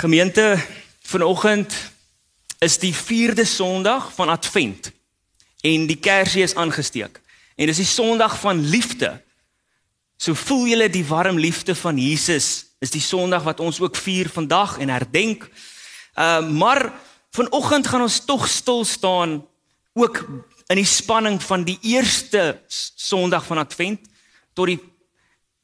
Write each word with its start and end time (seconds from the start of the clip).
Gemeente, 0.00 0.66
vanoggend 1.02 1.74
is 2.58 2.78
die 2.78 2.94
4de 2.94 3.44
Sondag 3.44 4.12
van 4.14 4.28
Advent 4.28 4.92
en 5.60 5.84
die 5.86 5.98
Kersie 6.00 6.42
is 6.42 6.54
aangesteek. 6.54 7.20
En 7.56 7.68
dis 7.68 7.76
die 7.76 7.84
Sondag 7.84 8.38
van 8.40 8.62
liefde. 8.64 9.10
So 10.16 10.32
voel 10.32 10.70
julle 10.70 10.88
die 10.88 11.04
warm 11.04 11.36
liefde 11.36 11.74
van 11.76 12.00
Jesus. 12.00 12.48
Is 12.80 12.94
die 12.94 13.04
Sondag 13.04 13.44
wat 13.44 13.60
ons 13.60 13.80
ook 13.80 14.00
vier 14.00 14.30
vandag 14.32 14.78
en 14.80 14.88
herdenk. 14.88 15.44
Ehm 16.14 16.48
uh, 16.48 16.56
maar 16.62 16.94
vanoggend 17.36 17.86
gaan 17.86 18.08
ons 18.08 18.24
tog 18.24 18.48
stil 18.48 18.84
staan 18.84 19.46
ook 19.92 20.24
in 20.66 20.80
die 20.80 20.88
spanning 20.88 21.42
van 21.42 21.64
die 21.68 21.78
eerste 21.82 22.62
Sondag 22.96 23.44
van 23.44 23.58
Advent 23.58 24.08
tot 24.52 24.66
die 24.66 24.80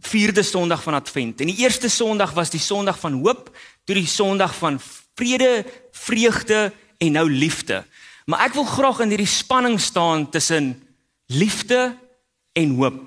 vierde 0.00 0.42
Sondag 0.42 0.82
van 0.82 0.94
Advent. 0.94 1.40
En 1.40 1.46
die 1.46 1.56
eerste 1.56 1.88
Sondag 1.88 2.32
was 2.32 2.50
die 2.50 2.60
Sondag 2.60 2.98
van 2.98 3.12
hoop, 3.12 3.56
toe 3.86 3.94
die 3.94 4.06
Sondag 4.10 4.54
van 4.58 4.80
vrede, 5.14 5.64
vreugde 5.92 6.72
en 6.98 7.12
nou 7.12 7.30
liefde. 7.30 7.84
Maar 8.26 8.48
ek 8.48 8.56
wil 8.58 8.66
graag 8.66 9.04
in 9.04 9.14
hierdie 9.14 9.30
spanning 9.30 9.78
staan 9.80 10.26
tussen 10.30 10.74
liefde 11.30 11.94
en 12.52 12.74
hoop. 12.80 12.98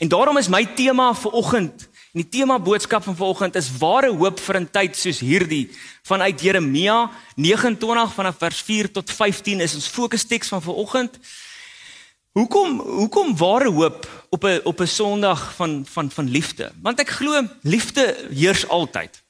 En 0.00 0.08
daarom 0.08 0.40
is 0.40 0.48
my 0.48 0.64
tema 0.74 1.12
vir 1.14 1.36
oggend 1.38 1.88
en 2.12 2.20
die 2.20 2.28
tema 2.28 2.58
boodskap 2.60 3.04
van 3.06 3.16
vanoggend 3.16 3.54
is 3.56 3.70
ware 3.80 4.10
hoop 4.12 4.40
vir 4.40 4.60
'n 4.60 4.68
tyd 4.68 4.96
soos 4.96 5.20
hierdie 5.20 5.70
vanuit 6.04 6.40
Jeremia 6.40 7.10
29 7.36 8.12
vanaf 8.12 8.36
vers 8.38 8.60
4 8.60 8.92
tot 8.92 9.10
15 9.10 9.60
is 9.60 9.74
ons 9.74 9.88
fokus-teks 9.88 10.48
van 10.48 10.62
vanoggend. 10.62 11.18
Hoekom 12.32 12.80
hoekom 12.80 13.36
ware 13.36 13.70
hoop 13.70 14.26
op 14.30 14.44
'n 14.44 14.60
op 14.64 14.80
'n 14.80 14.86
Sondag 14.86 15.54
van 15.54 15.86
van 15.86 16.10
van 16.10 16.28
liefde? 16.28 16.72
Want 16.82 17.00
ek 17.00 17.08
glo 17.08 17.48
liefde 17.62 18.28
heers 18.30 18.68
altyd. 18.68 19.22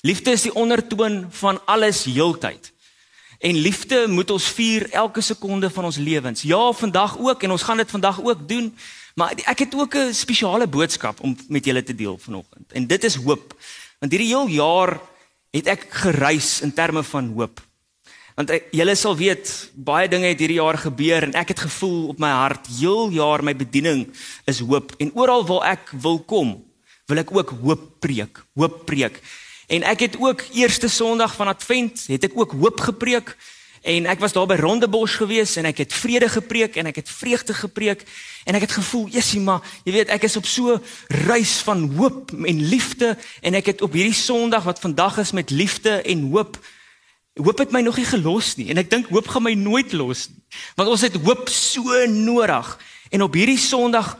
Liefde 0.00 0.30
is 0.30 0.42
die 0.42 0.54
ondertoon 0.54 1.26
van 1.30 1.60
alles 1.66 2.04
heeltyd. 2.04 2.72
En 3.38 3.56
liefde 3.56 4.06
moet 4.08 4.30
ons 4.30 4.44
vier 4.56 4.90
elke 4.90 5.20
sekonde 5.20 5.70
van 5.70 5.84
ons 5.84 5.96
lewens. 5.96 6.42
Ja, 6.42 6.72
vandag 6.72 7.18
ook 7.18 7.42
en 7.42 7.50
ons 7.50 7.62
gaan 7.62 7.76
dit 7.76 7.90
vandag 7.90 8.20
ook 8.24 8.48
doen. 8.48 8.72
Maar 9.14 9.32
ek 9.44 9.58
het 9.58 9.74
ook 9.74 9.94
'n 9.94 10.14
spesiale 10.14 10.66
boodskap 10.66 11.20
om 11.20 11.36
met 11.48 11.64
julle 11.64 11.82
te 11.82 11.94
deel 11.94 12.18
vanoggend. 12.18 12.72
En 12.72 12.86
dit 12.86 13.04
is 13.04 13.14
hoop. 13.14 13.54
Want 13.98 14.12
hierdie 14.12 14.28
heel 14.28 14.48
jaar 14.48 15.00
het 15.50 15.66
ek 15.66 15.86
gereis 15.90 16.60
in 16.60 16.72
terme 16.72 17.02
van 17.02 17.32
hoop. 17.36 17.60
Want 18.34 18.52
julle 18.70 18.94
sal 18.94 19.16
weet 19.16 19.70
baie 19.74 20.08
dinge 20.08 20.26
het 20.26 20.38
hierdie 20.38 20.60
jaar 20.60 20.78
gebeur 20.78 21.22
en 21.22 21.32
ek 21.32 21.48
het 21.48 21.60
gevoel 21.60 22.08
op 22.08 22.18
my 22.18 22.30
hart 22.30 22.66
heel 22.66 23.10
jaar 23.10 23.44
my 23.44 23.56
bediening 23.56 24.08
is 24.44 24.58
hoop 24.58 24.94
en 24.98 25.12
oral 25.14 25.46
waar 25.46 25.72
ek 25.72 25.92
wil 25.92 26.18
kom 26.18 26.64
wil 27.10 27.18
ek 27.18 27.32
ook 27.34 27.50
hoop 27.62 27.86
preek, 27.98 28.38
hoop 28.54 28.84
preek. 28.86 29.18
En 29.70 29.82
ek 29.86 30.00
het 30.00 30.16
ook 30.18 30.42
eerste 30.52 30.88
Sondag 30.88 31.34
van 31.34 31.46
Advent 31.46 32.06
het 32.06 32.24
ek 32.26 32.32
ook 32.34 32.52
hoop 32.58 32.80
gepreek. 32.80 33.36
En 33.86 34.06
ek 34.10 34.18
was 34.18 34.32
daar 34.34 34.48
by 34.50 34.56
Rondebos 34.58 35.14
gewees 35.14 35.54
en 35.56 35.68
ek 35.70 35.84
het 35.84 35.94
vrede 35.94 36.26
gepreek 36.28 36.74
en 36.76 36.90
ek 36.90 36.98
het 36.98 37.10
vreugde 37.10 37.54
gepreek. 37.54 38.02
En 38.44 38.58
ek 38.58 38.66
het 38.66 38.74
gevoel 38.74 39.06
Jessie 39.14 39.40
maar 39.40 39.62
jy 39.86 39.94
weet 39.94 40.10
ek 40.10 40.26
is 40.26 40.34
op 40.36 40.48
so 40.50 40.80
reis 41.22 41.54
van 41.62 41.86
hoop 41.94 42.34
en 42.34 42.64
liefde 42.66 43.14
en 43.46 43.54
ek 43.54 43.70
het 43.70 43.86
op 43.86 43.94
hierdie 43.94 44.16
Sondag 44.18 44.66
wat 44.66 44.82
vandag 44.82 45.22
is 45.22 45.32
met 45.38 45.54
liefde 45.54 46.02
en 46.02 46.26
hoop 46.34 46.58
hoop 47.38 47.62
het 47.62 47.70
my 47.70 47.80
nog 47.86 47.96
nie 47.96 48.10
gelos 48.10 48.56
nie. 48.58 48.68
En 48.74 48.82
ek 48.82 48.90
dink 48.90 49.14
hoop 49.14 49.30
gaan 49.30 49.46
my 49.46 49.54
nooit 49.54 49.94
los 49.94 50.26
nie. 50.34 50.42
Want 50.74 50.90
ons 50.90 51.06
het 51.06 51.14
hoop 51.22 51.46
so 51.48 51.94
nodig. 52.10 52.74
En 53.14 53.22
op 53.22 53.38
hierdie 53.38 53.58
Sondag 53.58 54.16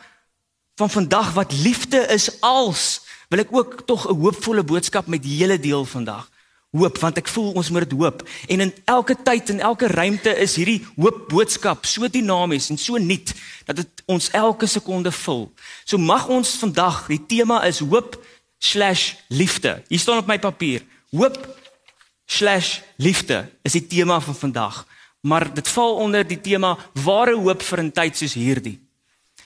van 0.78 0.90
vandag 0.90 1.34
wat 1.34 1.52
liefde 1.52 2.06
is 2.06 2.38
als 2.38 3.09
wil 3.30 3.44
ek 3.44 3.52
ook 3.54 3.86
tog 3.86 4.08
'n 4.08 4.18
hoopvolle 4.18 4.64
boodskap 4.64 5.06
met 5.06 5.24
julle 5.24 5.58
deel 5.58 5.84
vandag. 5.84 6.30
Hoop 6.70 6.98
want 6.98 7.16
ek 7.16 7.28
voel 7.28 7.52
ons 7.52 7.70
moet 7.70 7.88
dit 7.88 7.98
hoop 7.98 8.28
en 8.46 8.60
in 8.60 8.74
elke 8.84 9.16
tyd 9.22 9.50
en 9.50 9.60
elke 9.60 9.86
ruimte 9.86 10.38
is 10.38 10.56
hierdie 10.56 10.86
hoop 10.96 11.28
boodskap 11.28 11.86
so 11.86 12.08
dinamies 12.08 12.70
en 12.70 12.78
so 12.78 12.96
nuut 12.96 13.34
dat 13.64 13.76
dit 13.76 14.02
ons 14.06 14.30
elke 14.30 14.66
sekonde 14.66 15.12
vul. 15.12 15.52
So 15.84 15.98
mag 15.98 16.28
ons 16.28 16.58
vandag 16.58 17.06
die 17.06 17.26
tema 17.26 17.64
is 17.64 17.78
hoop/liefde. 17.78 19.82
Hier 19.88 19.98
staan 19.98 20.18
op 20.18 20.26
my 20.26 20.38
papier. 20.38 20.82
Hoop/liefde 21.10 23.50
is 23.62 23.72
die 23.72 23.86
tema 23.86 24.20
van 24.20 24.34
vandag. 24.34 24.86
Maar 25.20 25.54
dit 25.54 25.68
val 25.68 25.94
onder 25.94 26.26
die 26.26 26.40
tema 26.40 26.78
ware 26.94 27.36
hoop 27.36 27.62
vir 27.62 27.82
'n 27.82 27.92
tyd 27.92 28.16
soos 28.16 28.34
hierdie. 28.34 28.80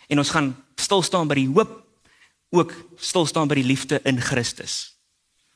En 0.09 0.19
ons 0.19 0.31
gaan 0.31 0.57
stil 0.77 1.03
staan 1.03 1.29
by 1.29 1.35
die 1.35 1.49
hoop 1.49 1.84
ook 2.55 2.73
stil 2.97 3.27
staan 3.27 3.49
by 3.51 3.59
die 3.59 3.67
liefde 3.67 4.01
in 4.05 4.21
Christus. 4.21 4.95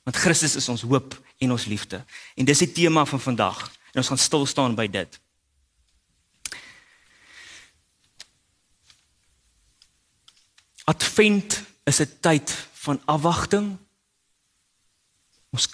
Want 0.05 0.17
Christus 0.17 0.57
is 0.57 0.69
ons 0.69 0.83
hoop 0.83 1.15
en 1.39 1.53
ons 1.53 1.65
liefde. 1.65 2.05
En 2.35 2.45
dis 2.45 2.59
die 2.65 2.73
tema 2.73 3.05
van 3.05 3.21
vandag. 3.21 3.65
En 3.93 4.01
ons 4.03 4.09
gaan 4.09 4.19
stil 4.19 4.47
staan 4.47 4.75
by 4.75 4.87
dit. 4.91 5.21
Advent 10.89 11.63
is 11.85 12.01
'n 12.01 12.19
tyd 12.21 12.51
van 12.73 13.03
afwagting. 13.05 13.77
Ons 15.51 15.69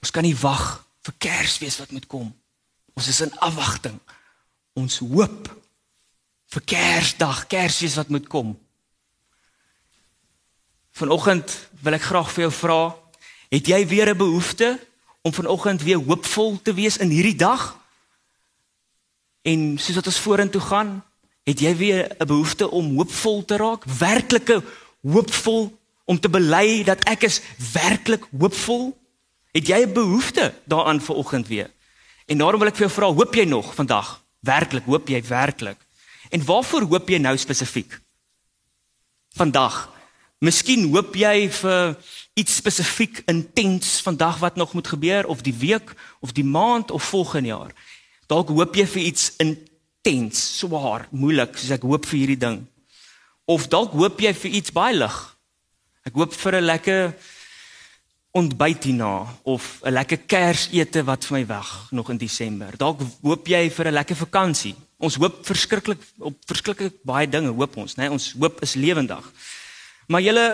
ons 0.00 0.10
kan 0.10 0.22
nie 0.22 0.36
wag 0.36 0.86
vir 1.02 1.14
Kersfees 1.18 1.78
wat 1.78 1.90
moet 1.90 2.06
kom. 2.06 2.36
Ons 2.94 3.08
is 3.08 3.20
in 3.20 3.38
afwagting. 3.38 4.00
Ons 4.72 4.98
hoop 4.98 5.62
vir 6.46 6.62
Kersdag, 6.62 7.46
Kersfees 7.46 7.94
wat 7.94 8.08
moet 8.08 8.28
kom. 8.28 8.65
Vanoggend 10.96 11.52
wil 11.84 11.92
ek 11.92 12.06
graag 12.08 12.30
vir 12.32 12.46
jou 12.46 12.52
vra, 12.56 12.80
het 13.52 13.66
jy 13.68 13.82
weer 13.86 14.08
'n 14.14 14.16
behoefte 14.16 14.80
om 15.20 15.32
vanoggend 15.32 15.82
weer 15.82 16.00
hoopvol 16.00 16.56
te 16.62 16.72
wees 16.72 16.96
in 16.96 17.10
hierdie 17.12 17.36
dag? 17.36 17.76
En 19.44 19.76
soos 19.78 19.94
wat 19.94 20.06
ons 20.06 20.24
vorentoe 20.24 20.60
gaan, 20.60 21.04
het 21.44 21.60
jy 21.60 21.76
weer 21.76 22.16
'n 22.18 22.26
behoefte 22.26 22.70
om 22.70 22.96
hoopvol 22.96 23.44
te 23.44 23.56
raak, 23.56 23.84
werklike 23.84 24.62
hoopvol 25.02 25.78
om 26.04 26.20
te 26.20 26.28
bely 26.28 26.82
dat 26.84 27.04
ek 27.04 27.22
is 27.22 27.40
werklik 27.72 28.24
hoopvol? 28.38 28.96
Het 29.52 29.66
jy 29.66 29.84
'n 29.84 29.92
behoefte 29.92 30.54
daaraan 30.64 31.00
vanoggend 31.00 31.46
weer? 31.46 31.70
En 32.26 32.38
daarom 32.38 32.60
wil 32.60 32.68
ek 32.68 32.76
vir 32.76 32.88
jou 32.88 32.92
vra, 32.92 33.12
hoop 33.12 33.34
jy 33.34 33.44
nog 33.44 33.74
vandag? 33.74 34.24
Werklik, 34.40 34.84
hoop 34.84 35.08
jy 35.08 35.22
werklik? 35.22 35.76
En 36.30 36.44
waarvoor 36.44 36.82
hoop 36.82 37.08
jy 37.08 37.18
nou 37.18 37.36
spesifiek? 37.36 38.00
Vandag 39.36 39.95
Miskien 40.44 40.84
hoop 40.92 41.14
jy 41.16 41.48
vir 41.48 41.94
iets 42.36 42.58
spesifiek 42.60 43.22
intens 43.30 44.02
vandag 44.04 44.42
wat 44.42 44.56
nog 44.60 44.74
moet 44.76 44.88
gebeur 44.88 45.26
of 45.32 45.40
die 45.40 45.54
week 45.56 45.94
of 46.20 46.34
die 46.36 46.44
maand 46.44 46.90
of 46.90 47.08
volgende 47.08 47.48
jaar. 47.48 47.72
Dalk 48.28 48.52
hoop 48.52 48.76
jy 48.76 48.84
vir 48.86 49.02
iets 49.02 49.30
intens, 49.40 50.42
swaar, 50.58 51.06
moeilik, 51.10 51.56
soos 51.56 51.72
ek 51.78 51.86
hoop 51.88 52.04
vir 52.10 52.18
hierdie 52.18 52.42
ding. 52.42 52.60
Of 53.48 53.70
dalk 53.72 53.96
hoop 53.96 54.20
jy 54.20 54.34
vir 54.34 54.60
iets 54.60 54.74
baie 54.76 54.98
lig. 54.98 55.16
Ek 56.04 56.12
hoop 56.12 56.34
vir 56.34 56.60
'n 56.60 56.68
lekker 56.68 57.14
ontbyt 58.36 58.84
hierna 58.84 59.26
of 59.44 59.80
'n 59.84 59.92
lekker 59.92 60.26
Kersete 60.28 61.04
wat 61.04 61.24
vir 61.24 61.38
my 61.38 61.46
wag 61.46 61.88
nog 61.90 62.10
in 62.10 62.18
Desember. 62.18 62.76
Dalk 62.76 63.00
hoop 63.22 63.48
jy 63.48 63.70
vir 63.70 63.86
'n 63.86 63.94
lekker 63.94 64.16
vakansie. 64.16 64.74
Ons 64.98 65.16
hoop 65.16 65.46
verskriklik 65.46 65.98
op 66.18 66.36
verskriklik 66.46 66.92
baie 67.04 67.28
dinge 67.28 67.48
hoop 67.48 67.76
ons, 67.76 67.94
né? 67.96 68.02
Nee? 68.02 68.12
Ons 68.12 68.34
hoop 68.38 68.60
is 68.62 68.74
lewendig. 68.74 69.24
Maar 70.06 70.22
julle 70.22 70.44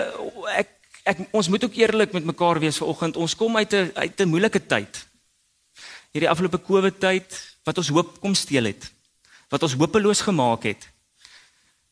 ek 0.56 0.78
ek 1.02 1.18
ons 1.34 1.48
moet 1.50 1.64
ook 1.64 1.74
eerlik 1.74 2.12
met 2.14 2.24
mekaar 2.24 2.60
wees 2.62 2.78
vanoggend. 2.78 3.16
Ons 3.16 3.34
kom 3.36 3.56
uit 3.56 3.72
'n 3.74 3.90
uit 3.94 4.20
'n 4.20 4.28
moeilike 4.28 4.66
tyd. 4.66 5.06
Hierdie 6.12 6.30
afgelope 6.30 6.62
Covid 6.62 7.00
tyd 7.00 7.56
wat 7.64 7.78
ons 7.78 7.88
hoop 7.88 8.20
kom 8.20 8.34
steel 8.34 8.64
het. 8.64 8.92
Wat 9.48 9.62
ons 9.62 9.74
hopeloos 9.74 10.20
gemaak 10.20 10.62
het. 10.62 10.88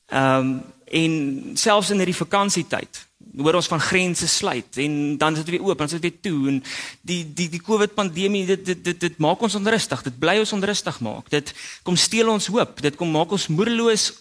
Ehm 0.06 0.38
um, 0.38 0.62
en 0.90 1.50
selfs 1.54 1.90
in 1.90 1.96
hierdie 1.96 2.22
vakansietyd 2.24 3.10
hoor 3.38 3.54
ons 3.60 3.68
van 3.70 3.80
grense 3.80 4.26
sluit 4.28 4.76
en 4.82 5.16
dan 5.18 5.36
is 5.36 5.44
dit 5.44 5.54
weer 5.54 5.62
oop, 5.62 5.78
dan 5.78 5.86
is 5.86 5.92
dit 5.92 6.02
weer 6.02 6.20
toe 6.20 6.48
en 6.48 6.62
die 7.06 7.22
die 7.34 7.48
die 7.48 7.62
Covid 7.62 7.94
pandemie 7.94 8.46
dit 8.46 8.64
dit 8.64 8.84
dit 8.84 9.00
dit 9.00 9.18
maak 9.18 9.42
ons 9.46 9.54
onrustig. 9.54 10.02
Dit 10.02 10.18
bly 10.18 10.38
ons 10.42 10.52
onrustig 10.52 11.00
maak. 11.00 11.30
Dit 11.30 11.54
kom 11.82 11.96
steel 11.96 12.28
ons 12.32 12.46
hoop. 12.46 12.80
Dit 12.82 12.96
kom 12.96 13.10
maak 13.14 13.30
ons 13.30 13.46
moedeloos 13.46 14.12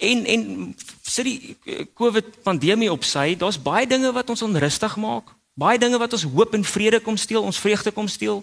En 0.00 0.24
en 0.24 0.42
sit 1.04 1.26
die 1.28 1.56
eh, 1.64 1.84
COVID 1.94 2.42
pandemie 2.46 2.88
op 2.92 3.04
sy, 3.04 3.34
daar's 3.36 3.60
baie 3.60 3.86
dinge 3.86 4.12
wat 4.16 4.30
ons 4.32 4.42
onrustig 4.46 4.96
maak. 4.96 5.28
Baie 5.60 5.78
dinge 5.78 5.98
wat 6.00 6.14
ons 6.16 6.24
hoop 6.24 6.54
en 6.56 6.64
vrede 6.64 7.02
kom 7.04 7.18
steel, 7.20 7.42
ons 7.44 7.60
vreugde 7.60 7.92
kom 7.92 8.08
steel. 8.08 8.40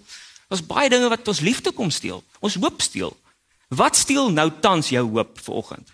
Daar's 0.51 0.61
baie 0.63 0.89
dinge 0.89 1.09
wat 1.09 1.27
ons 1.27 1.41
liefde 1.41 1.73
kom 1.73 1.89
steel, 1.91 2.21
ons 2.39 2.59
hoop 2.61 2.81
steel. 2.85 3.15
Wat 3.73 3.97
steel 3.97 4.29
nou 4.31 4.51
tans 4.61 4.91
jou 4.93 5.03
hoop 5.09 5.39
vanoggend? 5.43 5.89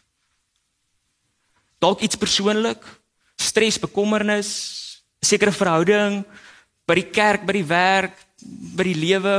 Dalk 1.82 2.04
iets 2.06 2.20
persoonlik, 2.20 2.84
stres, 3.40 3.80
bekommernis, 3.80 4.52
sekere 5.24 5.52
verhouding 5.56 6.22
by 6.88 7.00
die 7.00 7.10
kerk, 7.16 7.48
by 7.48 7.56
die 7.56 7.66
werk, 7.68 8.20
by 8.76 8.86
die 8.88 9.00
lewe. 9.00 9.34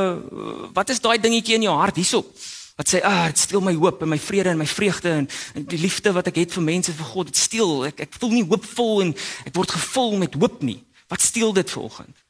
Wat 0.75 0.91
is 0.91 1.03
daai 1.05 1.19
dingetjie 1.21 1.59
in 1.59 1.69
jou 1.69 1.77
hart 1.77 2.01
hierso? 2.01 2.25
Wat 2.77 2.89
sê 2.89 3.01
ah 3.03 3.27
dit 3.27 3.39
steel 3.39 3.61
my 3.61 3.75
hoop 3.75 4.03
en 4.03 4.09
my 4.09 4.19
vrede 4.19 4.51
en 4.51 4.59
my 4.59 4.67
vreugde 4.67 5.11
en, 5.11 5.29
en 5.55 5.65
die 5.65 5.79
liefde 5.79 6.13
wat 6.13 6.27
ek 6.27 6.43
het 6.43 6.53
vir 6.53 6.63
mense 6.63 6.93
vir 6.93 7.13
God 7.13 7.27
dit 7.27 7.37
steel 7.37 7.87
ek 7.87 8.01
ek 8.09 8.19
voel 8.19 8.31
nie 8.31 8.49
hoopvol 8.49 9.03
en 9.03 9.15
ek 9.47 9.55
word 9.55 9.71
gevul 9.71 10.17
met 10.19 10.35
hoop 10.35 10.63
nie 10.63 10.81
wat 11.09 11.21
steel 11.21 11.53
dit 11.53 11.71
vanoggend 11.71 12.25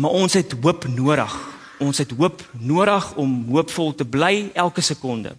Maar 0.00 0.10
ons 0.10 0.32
het 0.32 0.54
hoop 0.62 0.86
nodig. 0.88 1.32
Ons 1.78 1.98
het 1.98 2.10
hoop 2.16 2.40
nodig 2.52 3.14
om 3.20 3.30
hoopvol 3.52 3.94
te 3.94 4.04
bly 4.04 4.48
elke 4.54 4.80
sekonde. 4.80 5.34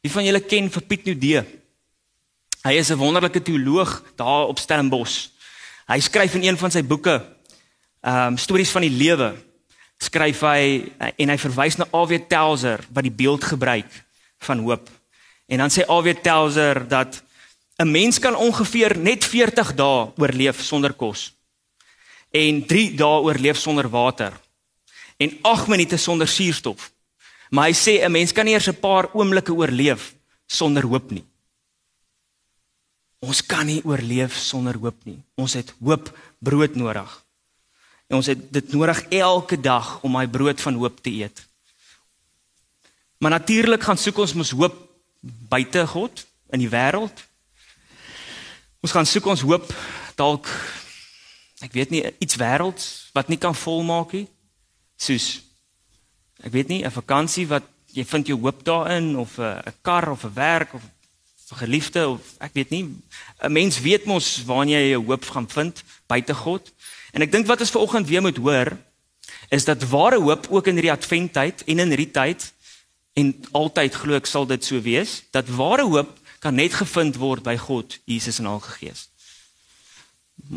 Wie 0.00 0.12
van 0.12 0.24
julle 0.24 0.40
ken 0.40 0.70
vir 0.72 0.82
Piet 0.88 1.04
Nudee? 1.04 1.42
Hy 2.64 2.72
is 2.72 2.90
'n 2.90 2.96
wonderlike 2.96 3.42
teoloog 3.42 4.02
daar 4.16 4.46
op 4.46 4.58
Stellenbosch. 4.58 5.28
Hy 5.86 6.00
skryf 6.00 6.34
in 6.34 6.42
een 6.42 6.58
van 6.58 6.70
sy 6.70 6.82
boeke, 6.82 7.26
ehm 8.00 8.32
um, 8.32 8.38
stories 8.38 8.70
van 8.70 8.82
die 8.82 8.90
lewe. 8.90 9.36
Skryf 9.98 10.40
hy 10.40 10.92
en 11.16 11.28
hy 11.32 11.38
verwys 11.40 11.76
na 11.76 11.86
A.W. 11.92 12.18
Telzer 12.28 12.84
wat 12.92 13.02
die 13.06 13.14
beeld 13.14 13.44
gebruik 13.44 13.88
van 14.44 14.58
hoop. 14.58 14.90
En 15.48 15.58
dan 15.58 15.72
sê 15.72 15.86
A.W. 15.88 16.14
Telzer 16.22 16.88
dat 16.88 17.22
'n 17.78 17.90
mens 17.90 18.18
kan 18.18 18.36
ongeveer 18.36 18.96
net 18.98 19.24
40 19.24 19.74
dae 19.74 20.12
oorleef 20.16 20.60
sonder 20.60 20.92
kos 20.92 21.32
en 22.30 22.66
3 22.66 22.94
dae 22.96 23.20
oorleef 23.20 23.56
sonder 23.56 23.88
water 23.88 24.32
en 25.16 25.38
8 25.42 25.68
minute 25.68 25.96
sonder 25.96 26.28
suurstof. 26.28 26.92
Maar 27.50 27.68
hy 27.68 27.74
sê 27.74 28.04
'n 28.04 28.12
mens 28.12 28.32
kan 28.32 28.44
nie 28.44 28.54
eers 28.54 28.68
'n 28.68 28.80
paar 28.80 29.08
oomblikke 29.14 29.52
oorleef 29.52 30.14
sonder 30.46 30.82
hoop 30.82 31.10
nie. 31.10 31.24
Ons 33.18 33.46
kan 33.46 33.66
nie 33.66 33.82
oorleef 33.84 34.36
sonder 34.36 34.76
hoop 34.78 35.04
nie. 35.04 35.22
Ons 35.34 35.52
het 35.52 35.74
hoop 35.80 36.18
brood 36.38 36.74
nodig. 36.74 37.25
En 38.06 38.16
ons 38.16 38.26
het 38.26 38.52
dit 38.52 38.72
nodig 38.72 39.02
elke 39.08 39.60
dag 39.60 40.00
om 40.02 40.12
my 40.12 40.26
brood 40.28 40.60
van 40.60 40.74
hoop 40.74 41.02
te 41.02 41.10
eet. 41.10 41.46
Maar 43.18 43.30
natuurlik 43.30 43.82
gaan 43.82 43.98
soek 43.98 44.18
ons 44.18 44.34
mos 44.34 44.50
hoop 44.50 44.76
buite 45.22 45.86
God 45.86 46.26
in 46.54 46.62
die 46.62 46.70
wêreld. 46.70 47.24
Ons 48.80 48.92
gaan 48.94 49.06
soek 49.06 49.26
ons 49.26 49.42
hoop 49.42 49.72
dalk 50.14 50.46
ek 51.64 51.72
weet 51.72 51.90
nie 51.90 52.04
iets 52.22 52.36
wêrelds 52.38 53.08
wat 53.16 53.28
nie 53.32 53.40
kan 53.40 53.56
volmaak 53.56 54.12
nie. 54.12 54.26
Soos 54.96 55.40
ek 56.44 56.52
weet 56.52 56.68
nie 56.68 56.84
'n 56.84 56.92
vakansie 56.92 57.46
wat 57.48 57.64
jy 57.96 58.04
vind 58.04 58.26
jou 58.26 58.38
hoop 58.38 58.64
daarin 58.64 59.16
of 59.16 59.38
'n 59.38 59.74
kar 59.82 60.10
of 60.10 60.24
'n 60.24 60.34
werk 60.34 60.74
of 60.74 60.82
vir 61.48 61.58
geliefde 61.58 62.08
of 62.08 62.20
ek 62.38 62.52
weet 62.54 62.70
nie 62.70 62.84
'n 63.40 63.52
mens 63.52 63.80
weet 63.80 64.04
mos 64.04 64.44
waar 64.44 64.66
jy 64.66 64.90
jou 64.90 65.04
hoop 65.06 65.24
gaan 65.24 65.48
vind 65.48 65.82
buite 66.06 66.34
God. 66.34 66.72
En 67.12 67.22
ek 67.22 67.32
dink 67.32 67.46
wat 67.46 67.60
ons 67.60 67.74
vanoggend 67.74 68.08
weer 68.08 68.22
moet 68.22 68.36
hoor 68.36 68.72
is 69.48 69.64
dat 69.64 69.82
ware 69.90 70.18
hoop 70.20 70.46
ook 70.50 70.66
in 70.66 70.78
hierdie 70.78 70.94
adventtyd 70.94 71.64
en 71.66 71.82
in 71.82 71.92
hierdie 71.94 72.10
tyd 72.10 72.52
en 73.16 73.32
altyd 73.56 73.94
glo 73.94 74.18
ek 74.18 74.28
sal 74.28 74.46
dit 74.46 74.64
so 74.64 74.80
wees 74.82 75.22
dat 75.34 75.50
ware 75.58 75.86
hoop 75.86 76.16
kan 76.42 76.54
net 76.54 76.74
gevind 76.76 77.16
word 77.18 77.42
by 77.42 77.56
God, 77.58 77.98
Jesus 78.04 78.38
en 78.38 78.48
Heilige 78.50 78.74
Gees. 78.78 79.06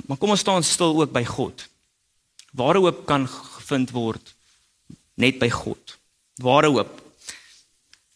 Maar 0.06 0.20
kom 0.20 0.34
ons 0.36 0.44
staan 0.44 0.64
stil 0.64 0.98
ook 1.00 1.14
by 1.16 1.24
God. 1.26 1.64
Ware 2.54 2.82
hoop 2.84 3.06
kan 3.10 3.28
gevind 3.30 3.94
word 3.96 4.34
net 5.20 5.40
by 5.40 5.50
God. 5.50 5.98
Ware 6.44 6.70
hoop. 6.72 6.92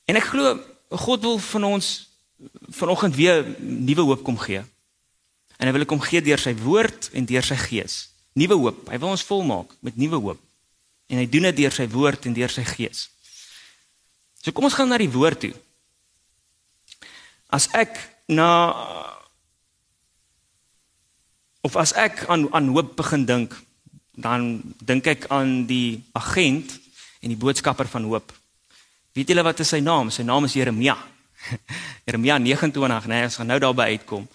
En 0.05 0.19
ek 0.19 0.29
glo 0.33 0.57
God 0.93 1.23
wil 1.25 1.39
van 1.39 1.63
ons 1.63 1.87
vanoggend 2.75 3.15
weer 3.15 3.45
nuwe 3.59 4.05
hoop 4.11 4.23
kom 4.23 4.37
gee. 4.37 4.61
En 5.57 5.69
hy 5.69 5.73
wil 5.73 5.87
kom 5.87 6.01
gee 6.03 6.21
deur 6.21 6.41
sy 6.41 6.53
woord 6.59 7.09
en 7.15 7.25
deur 7.29 7.45
sy 7.45 7.57
gees. 7.57 8.12
Nuwe 8.33 8.57
hoop. 8.57 8.79
Hy 8.89 8.97
wil 8.97 9.13
ons 9.13 9.25
volmaak 9.27 9.73
met 9.85 9.97
nuwe 9.99 10.19
hoop. 10.19 10.39
En 11.11 11.19
hy 11.21 11.27
doen 11.29 11.49
dit 11.51 11.61
deur 11.61 11.75
sy 11.75 11.85
woord 11.91 12.25
en 12.25 12.33
deur 12.33 12.49
sy 12.49 12.63
gees. 12.65 13.07
So 14.41 14.51
kom 14.51 14.65
ons 14.67 14.75
gaan 14.75 14.89
na 14.91 14.99
die 14.99 15.11
woord 15.11 15.45
toe. 15.45 15.53
As 17.53 17.69
ek 17.77 17.95
na 18.27 18.47
of 21.63 21.77
as 21.79 21.93
ek 21.95 22.25
aan 22.27 22.49
aan 22.51 22.73
hoop 22.75 22.95
begin 22.97 23.23
dink, 23.29 23.53
dan 24.19 24.61
dink 24.83 25.07
ek 25.07 25.29
aan 25.31 25.63
die 25.69 26.03
agent 26.17 26.73
en 27.23 27.31
die 27.31 27.39
boodskapper 27.39 27.87
van 27.87 28.09
hoop. 28.09 28.33
Weet 29.13 29.29
julle 29.29 29.45
wat 29.45 29.61
is 29.63 29.71
sy 29.71 29.79
naam? 29.79 30.09
Sy 30.11 30.25
naam 30.25 30.49
is 30.49 30.57
Jeremia. 30.57 30.97
Jeremia 32.07 32.39
29, 32.41 33.07
nee, 33.07 33.27
ons 33.29 33.37
gaan 33.39 33.49
nou 33.53 33.59
daarby 33.61 33.93
uitkom. 33.95 34.25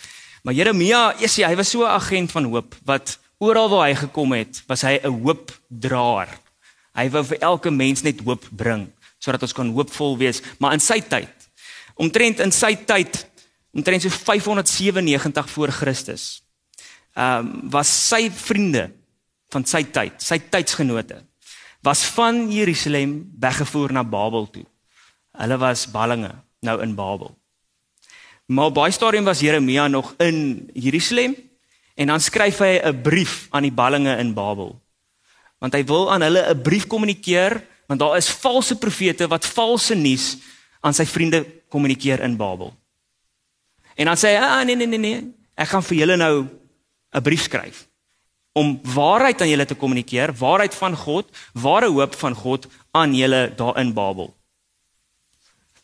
Maar 0.46 0.54
Jeremia, 0.54 1.02
esie, 1.20 1.44
hy 1.44 1.56
was 1.58 1.70
so 1.74 1.84
'n 1.84 1.92
agent 1.98 2.32
van 2.32 2.46
hoop 2.48 2.74
wat 2.86 3.18
oral 3.38 3.70
waar 3.70 3.88
hy 3.88 3.94
gekom 3.94 4.32
het, 4.34 4.62
was 4.66 4.82
hy 4.82 4.98
'n 5.02 5.22
hoopdraer. 5.22 6.28
Hy 6.94 7.10
wou 7.10 7.24
vir 7.24 7.38
elke 7.38 7.70
mens 7.70 8.02
net 8.02 8.20
hoop 8.20 8.44
bring 8.50 8.92
sodat 9.18 9.42
ons 9.42 9.52
kan 9.52 9.70
hoopvol 9.74 10.16
wees, 10.18 10.42
maar 10.58 10.72
in 10.72 10.80
sy 10.80 11.00
tyd. 11.00 11.48
Omtrent 11.98 12.38
in 12.38 12.52
sy 12.52 12.76
tyd, 12.86 13.26
omtrent 13.74 14.02
so 14.02 14.08
597 14.08 15.50
voor 15.50 15.68
Christus. 15.68 16.42
Ehm 17.14 17.46
um, 17.46 17.70
was 17.70 17.88
sy 18.08 18.30
vriende 18.30 18.92
van 19.50 19.64
sy 19.64 19.82
tyd, 19.82 20.22
sy 20.22 20.38
tydsgenote, 20.38 21.24
was 21.82 22.04
van 22.14 22.50
Jerusalem 22.52 23.30
weggevoer 23.40 23.92
na 23.92 24.04
Babel 24.04 24.46
toe. 24.50 24.66
Hulle 25.32 25.58
was 25.58 25.90
ballinge 25.90 26.34
nou 26.60 26.80
in 26.82 26.94
Babel. 26.94 27.34
Maar 28.46 28.72
baie 28.72 28.92
stadium 28.92 29.24
was 29.24 29.40
Jeremia 29.40 29.88
nog 29.88 30.14
in 30.18 30.70
Jerusalem 30.74 31.36
en 31.98 32.06
dan 32.06 32.22
skryf 32.22 32.60
hy 32.62 32.78
'n 32.78 33.02
brief 33.02 33.48
aan 33.50 33.66
die 33.66 33.74
ballinge 33.74 34.16
in 34.18 34.34
Babel. 34.34 34.78
Want 35.58 35.74
hy 35.74 35.84
wil 35.84 36.12
aan 36.12 36.22
hulle 36.22 36.54
'n 36.54 36.62
brief 36.62 36.86
kommunikeer 36.86 37.64
want 37.88 38.00
daar 38.00 38.16
is 38.16 38.28
valse 38.28 38.76
profete 38.76 39.26
wat 39.28 39.46
valse 39.46 39.94
nuus 39.94 40.36
aan 40.80 40.94
sy 40.94 41.06
vriende 41.06 41.44
kommunikeer 41.68 42.20
in 42.20 42.36
Babel. 42.36 42.74
En 43.96 44.06
dan 44.06 44.16
sê 44.16 44.36
hy: 44.36 44.36
"Ah 44.36 44.64
nee 44.64 44.76
nee 44.76 44.86
nee 44.86 44.98
nee, 44.98 45.34
ek 45.56 45.68
gaan 45.68 45.82
vir 45.82 45.96
julle 45.96 46.16
nou 46.16 46.46
'n 47.12 47.22
brief 47.22 47.42
skryf 47.42 47.86
om 48.52 48.80
waarheid 48.82 49.40
aan 49.40 49.48
julle 49.48 49.64
te 49.64 49.74
kommunikeer, 49.74 50.34
waarheid 50.34 50.74
van 50.74 50.96
God, 50.96 51.26
ware 51.52 51.88
hoop 51.88 52.14
van 52.14 52.34
God 52.34 52.66
aan 52.90 53.14
julle 53.14 53.54
daar 53.56 53.78
in 53.78 53.92
Babel." 53.92 54.36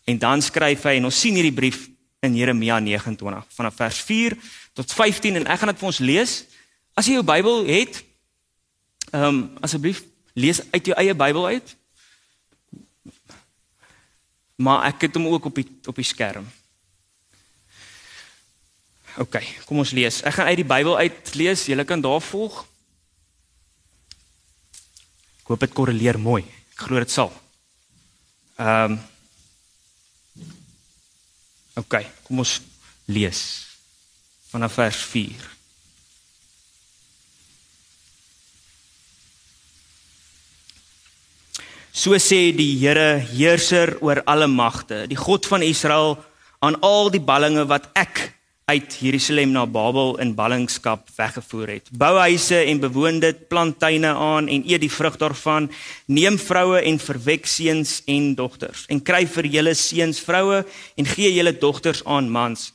En 0.05 0.19
dan 0.19 0.43
skryf 0.43 0.83
hy 0.83 0.97
en 0.97 1.05
ons 1.05 1.21
sien 1.21 1.35
hierdie 1.35 1.53
brief 1.53 1.89
in 2.21 2.37
Jeremia 2.37 2.79
29 2.81 3.45
vanaf 3.49 3.75
vers 3.75 4.01
4 4.01 4.37
tot 4.75 4.93
15 4.93 5.39
en 5.39 5.47
ek 5.47 5.61
gaan 5.61 5.71
dit 5.71 5.81
vir 5.81 5.91
ons 5.91 6.03
lees. 6.03 6.33
As 6.99 7.07
jy 7.07 7.17
jou 7.19 7.27
Bybel 7.27 7.65
het, 7.71 8.03
ehm 9.13 9.31
um, 9.31 9.41
asseblief 9.63 10.03
lees 10.35 10.61
uit 10.75 10.91
jou 10.91 10.97
eie 10.99 11.15
Bybel 11.15 11.47
uit. 11.55 11.75
Maar 14.59 14.89
ek 14.91 15.07
het 15.07 15.19
hom 15.19 15.31
ook 15.31 15.51
op 15.51 15.63
die 15.63 15.67
op 15.87 15.99
die 15.99 16.07
skerm. 16.07 16.47
OK, 19.23 19.39
kom 19.67 19.79
ons 19.79 19.95
lees. 19.95 20.23
Ek 20.27 20.35
gaan 20.35 20.51
uit 20.51 20.59
die 20.59 20.71
Bybel 20.75 20.99
uit 20.99 21.35
lees. 21.39 21.67
Julle 21.71 21.87
kan 21.87 22.03
daar 22.03 22.23
volg. 22.23 22.65
Ek 25.45 25.53
hoop 25.53 25.63
dit 25.63 25.77
korreleer 25.77 26.19
mooi. 26.19 26.43
Ek 26.75 26.87
glo 26.89 26.99
dit 26.99 27.15
sal. 27.15 27.31
Ehm 28.59 28.99
um, 28.99 29.03
OK, 31.75 31.97
kom 32.23 32.39
ons 32.39 32.61
lees 33.11 33.41
vanaf 34.55 34.77
vers 34.79 35.01
4. 35.11 35.51
So 41.95 42.15
sê 42.19 42.53
die 42.55 42.75
Here, 42.79 43.19
heerser 43.35 43.97
oor 44.03 44.23
alle 44.31 44.47
magte, 44.51 45.05
die 45.11 45.19
God 45.19 45.47
van 45.51 45.63
Israel 45.63 46.17
aan 46.63 46.79
al 46.83 47.11
die 47.15 47.23
ballinge 47.23 47.67
wat 47.71 47.91
ek 47.99 48.31
uit 48.71 48.95
Jerusalem 49.05 49.53
na 49.53 49.67
Babel 49.69 50.15
in 50.23 50.33
ballingskap 50.35 51.11
weggevoer 51.19 51.75
het. 51.75 51.91
Bou 51.93 52.15
huise 52.23 52.63
en 52.65 52.81
bewoon 52.81 53.21
dit, 53.21 53.43
plant 53.51 53.77
tuine 53.79 54.15
aan 54.15 54.49
en 54.49 54.65
eet 54.65 54.81
die 54.81 54.91
vrug 54.91 55.19
daarvan. 55.21 55.69
Neem 56.07 56.39
vroue 56.41 56.81
en 56.81 56.99
verwek 57.03 57.51
seuns 57.51 57.99
en 58.11 58.33
dogters 58.39 58.87
en 58.89 59.03
kry 59.03 59.25
vir 59.37 59.51
julle 59.59 59.75
seuns 59.79 60.23
vroue 60.25 60.63
en 60.63 61.13
gee 61.15 61.35
julle 61.35 61.53
dogters 61.59 62.07
aan 62.07 62.31
mans 62.33 62.71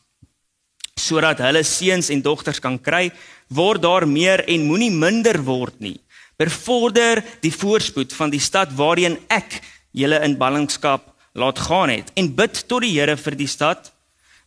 sodat 0.99 1.41
hulle 1.43 1.63
seuns 1.63 2.11
en 2.13 2.21
dogters 2.21 2.61
kan 2.61 2.77
kry, 2.79 3.09
word 3.47 3.81
daar 3.83 4.05
meer 4.07 4.43
en 4.47 4.67
moenie 4.67 4.91
minder 4.91 5.39
word 5.45 5.79
nie. 5.81 5.97
Bevorder 6.39 7.23
die 7.43 7.53
voorspoed 7.53 8.13
van 8.15 8.31
die 8.31 8.43
stad 8.43 8.71
waarheen 8.75 9.17
ek 9.27 9.59
julle 9.91 10.19
in 10.23 10.37
ballingskap 10.39 11.09
laat 11.39 11.59
gaan 11.59 11.91
het 11.91 12.11
en 12.19 12.31
bid 12.35 12.63
tot 12.67 12.83
die 12.85 12.93
Here 12.95 13.17
vir 13.17 13.35
die 13.39 13.49
stad 13.49 13.91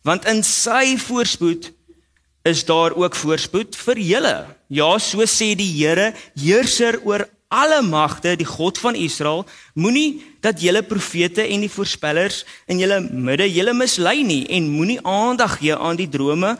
want 0.03 0.27
in 0.27 0.41
sy 0.43 0.97
voorspoed 0.99 1.71
is 2.43 2.65
daar 2.67 2.91
ook 2.99 3.15
voorspoed 3.15 3.75
vir 3.85 3.99
julle. 4.03 4.35
Ja, 4.67 4.89
so 4.99 5.23
sê 5.23 5.53
die 5.55 5.69
Here, 5.77 6.11
heerser 6.35 6.99
oor 7.07 7.23
alle 7.53 7.81
magte, 7.85 8.33
die 8.39 8.47
God 8.47 8.79
van 8.81 8.97
Israel, 8.97 9.43
moenie 9.77 10.23
dat 10.43 10.61
julle 10.61 10.81
profete 10.85 11.45
en 11.45 11.63
die 11.63 11.71
voorspellers 11.71 12.41
in 12.71 12.81
julle 12.81 12.99
midde 12.99 13.47
julle 13.51 13.75
mislei 13.77 14.23
nie 14.25 14.43
en 14.57 14.71
moenie 14.73 14.99
aandag 15.05 15.59
gee 15.61 15.77
aan 15.77 15.99
die 15.99 16.09
drome 16.09 16.55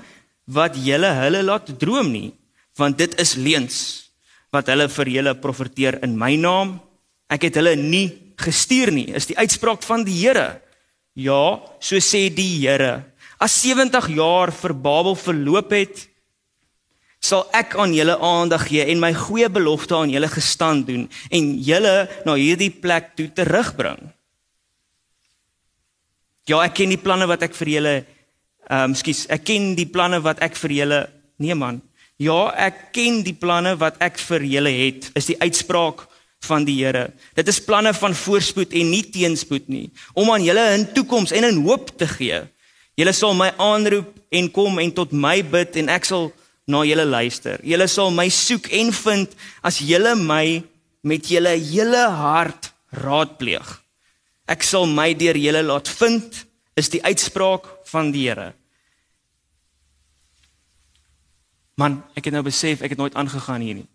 wat 0.45 0.77
julle 0.77 1.09
hulle 1.17 1.41
laat 1.43 1.71
droom 1.79 2.11
nie, 2.13 2.29
want 2.77 2.99
dit 3.01 3.13
is 3.21 3.35
leuns 3.39 3.77
wat 4.53 4.69
hulle 4.69 4.85
vir 4.91 5.09
julle 5.15 5.33
profeteer 5.41 5.97
in 6.05 6.13
my 6.19 6.35
naam. 6.37 6.77
Ek 7.31 7.47
het 7.47 7.57
hulle 7.57 7.73
nie 7.79 8.11
gestuur 8.37 8.91
nie, 8.93 9.07
is 9.17 9.25
die 9.29 9.37
uitspraak 9.39 9.81
van 9.87 10.03
die 10.05 10.19
Here. 10.19 10.59
Ja, 11.17 11.57
so 11.81 11.97
sê 12.01 12.27
die 12.33 12.61
Here, 12.61 13.01
as 13.41 13.55
70 13.63 14.11
jaar 14.13 14.53
vir 14.53 14.73
Babel 14.77 15.17
verloop 15.17 15.73
het, 15.73 16.05
sal 17.23 17.45
ek 17.55 17.77
aan 17.79 17.93
julle 17.95 18.17
aandag 18.19 18.67
gee 18.67 18.83
en 18.91 18.99
my 18.99 19.13
goeie 19.15 19.47
belofte 19.49 19.95
aan 19.95 20.11
julle 20.11 20.27
gestand 20.27 20.87
doen 20.89 21.05
en 21.31 21.53
julle 21.63 21.93
na 22.27 22.35
hierdie 22.35 22.71
plek 22.83 23.13
toe 23.15 23.29
terugbring. 23.31 24.01
Ja, 26.49 26.59
ek 26.65 26.75
ken 26.81 26.91
die 26.91 26.99
planne 26.99 27.29
wat 27.31 27.45
ek 27.47 27.55
vir 27.55 27.71
julle 27.77 27.95
ehm 28.63 28.91
um, 28.91 28.95
skus, 28.95 29.25
ek 29.31 29.43
ken 29.47 29.73
die 29.75 29.87
planne 29.87 30.19
wat 30.23 30.39
ek 30.43 30.55
vir 30.59 30.71
julle 30.81 30.99
nee 31.43 31.55
man. 31.55 31.81
Ja, 32.21 32.51
ek 32.55 32.91
ken 32.95 33.21
die 33.25 33.35
planne 33.35 33.73
wat 33.79 33.97
ek 34.03 34.19
vir 34.21 34.45
julle 34.47 34.71
het. 34.71 35.09
Is 35.19 35.27
die 35.31 35.39
uitspraak 35.41 36.05
van 36.47 36.65
die 36.67 36.77
Here. 36.79 37.09
Dit 37.35 37.47
is 37.47 37.61
planne 37.63 37.93
van 37.95 38.15
voorspoed 38.15 38.75
en 38.75 38.91
nie 38.91 39.03
teenspoed 39.11 39.69
nie, 39.71 39.89
om 40.13 40.31
aan 40.31 40.43
julle 40.43 40.63
'n 40.77 40.91
toekoms 40.93 41.31
en 41.31 41.45
'n 41.45 41.63
hoop 41.63 41.97
te 41.97 42.07
gee. 42.07 42.43
Julle 42.95 43.13
sal 43.13 43.33
my 43.33 43.51
aanroep 43.57 44.11
en 44.29 44.51
kom 44.51 44.79
en 44.79 44.91
tot 44.91 45.11
my 45.11 45.41
bid 45.41 45.75
en 45.75 45.89
ek 45.89 46.05
sal 46.05 46.31
na 46.65 46.83
julle 46.87 47.05
luister. 47.05 47.59
Julle 47.63 47.87
sal 47.91 48.11
my 48.15 48.29
soek 48.31 48.69
en 48.71 48.91
vind 48.95 49.35
as 49.61 49.81
julle 49.83 50.15
my 50.19 50.63
met 51.03 51.27
julle 51.27 51.55
hele 51.59 52.03
hart 52.15 52.71
raadpleeg. 53.03 53.67
Ek 54.47 54.63
sal 54.63 54.87
my 54.87 55.11
deur 55.17 55.39
julle 55.39 55.63
laat 55.63 55.89
vind 55.99 56.43
is 56.79 56.89
die 56.89 57.03
uitspraak 57.03 57.67
van 57.91 58.11
die 58.11 58.27
Here. 58.27 58.53
Man, 61.79 62.01
ek 62.13 62.27
het 62.29 62.35
nou 62.35 62.43
besef 62.45 62.83
ek 62.85 62.93
het 62.93 63.01
nooit 63.01 63.15
aangegaan 63.17 63.63
hier 63.65 63.81
nie. 63.81 63.89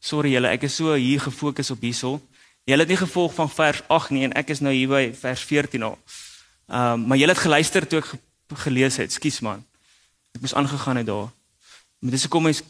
Sorry 0.00 0.34
julle, 0.34 0.52
ek 0.52 0.66
is 0.68 0.76
so 0.76 0.94
hier 0.94 1.22
gefokus 1.22 1.72
op 1.72 1.82
hierso. 1.82 2.18
Julle 2.66 2.84
het 2.84 2.92
nie 2.92 2.98
gevolg 3.00 3.34
van 3.34 3.50
vers 3.50 3.82
8 3.88 4.12
nie 4.14 4.26
en 4.26 4.34
ek 4.36 4.50
is 4.54 4.60
nou 4.62 4.74
hier 4.74 4.90
by 4.90 5.04
vers 5.16 5.42
14 5.46 5.86
al. 5.86 5.98
Ehm 6.66 7.00
um, 7.00 7.06
maar 7.08 7.18
julle 7.18 7.34
het 7.34 7.42
geluister 7.42 7.86
toe 7.86 8.02
ek 8.02 8.12
ge 8.12 8.18
gelees 8.66 8.96
het. 8.98 9.12
Skus 9.12 9.40
man. 9.40 9.64
Ek 10.34 10.42
moes 10.42 10.54
aangegaan 10.54 11.00
het 11.00 11.06
daar. 11.06 11.30
Maar 12.06 12.14
dis 12.14 12.22
hoekom 12.28 12.44
mens 12.46 12.60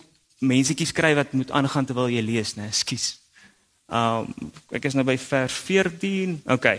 mensetjies 0.41 0.95
skryf 0.95 1.19
wat 1.19 1.33
moet 1.37 1.51
aangaan 1.53 1.85
terwyl 1.85 2.09
jy 2.09 2.23
lees, 2.25 2.55
né? 2.57 2.71
Ehm 2.73 4.25
um, 4.25 4.53
ek 4.73 4.89
is 4.89 4.97
nou 4.97 5.05
by 5.05 5.19
vers 5.21 5.59
14. 5.67 6.39
OK. 6.57 6.71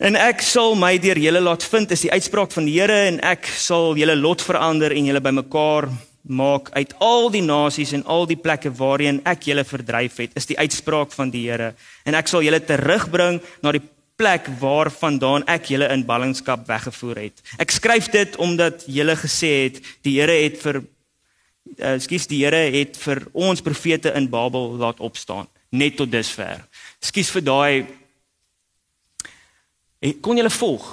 En 0.00 0.16
ek 0.16 0.40
sal 0.40 0.72
my 0.74 0.96
deur 0.98 1.20
julle 1.20 1.42
laat 1.44 1.66
vind 1.68 1.92
is 1.92 2.06
die 2.06 2.10
uitspraak 2.10 2.56
van 2.56 2.64
die 2.64 2.78
Here 2.80 2.96
en 3.10 3.20
ek 3.28 3.44
sal 3.44 3.92
julle 4.00 4.16
lot 4.16 4.40
verander 4.40 4.96
en 4.96 5.10
julle 5.10 5.20
bymekaar 5.20 5.90
maak 6.22 6.70
uit 6.72 6.94
al 7.04 7.28
die 7.34 7.44
nasies 7.44 7.92
en 7.92 8.06
al 8.10 8.24
die 8.30 8.40
plekke 8.40 8.72
waarheen 8.80 9.20
ek 9.28 9.50
julle 9.50 9.66
verdryf 9.68 10.16
het 10.24 10.34
is 10.40 10.48
die 10.48 10.58
uitspraak 10.58 11.12
van 11.12 11.30
die 11.34 11.44
Here 11.50 11.74
en 12.08 12.16
ek 12.18 12.32
sal 12.32 12.42
julle 12.46 12.62
terugbring 12.64 13.38
na 13.62 13.74
die 13.76 13.84
plek 14.18 14.48
waarvandaan 14.62 15.46
ek 15.50 15.70
julle 15.74 15.90
in 15.94 16.06
ballingskap 16.06 16.64
weggevoer 16.70 17.22
het 17.26 17.42
ek 17.62 17.74
skryf 17.74 18.10
dit 18.14 18.38
omdat 18.42 18.86
julle 18.86 19.18
gesê 19.18 19.52
het 19.66 19.82
die 20.06 20.16
Here 20.18 20.40
het 20.44 20.58
vir 20.62 20.82
uh, 21.78 21.98
skus 21.98 22.26
die 22.30 22.42
Here 22.44 22.62
het 22.74 22.96
vir 23.04 23.24
ons 23.32 23.62
profete 23.64 24.14
in 24.18 24.30
Babel 24.30 24.76
laat 24.82 25.00
opstaan 25.00 25.50
net 25.70 25.96
tot 25.96 26.10
dusver 26.12 26.64
skus 27.00 27.30
vir 27.30 27.46
daai 27.46 27.74
kon 30.20 30.36
julle 30.36 30.50
volg 30.50 30.88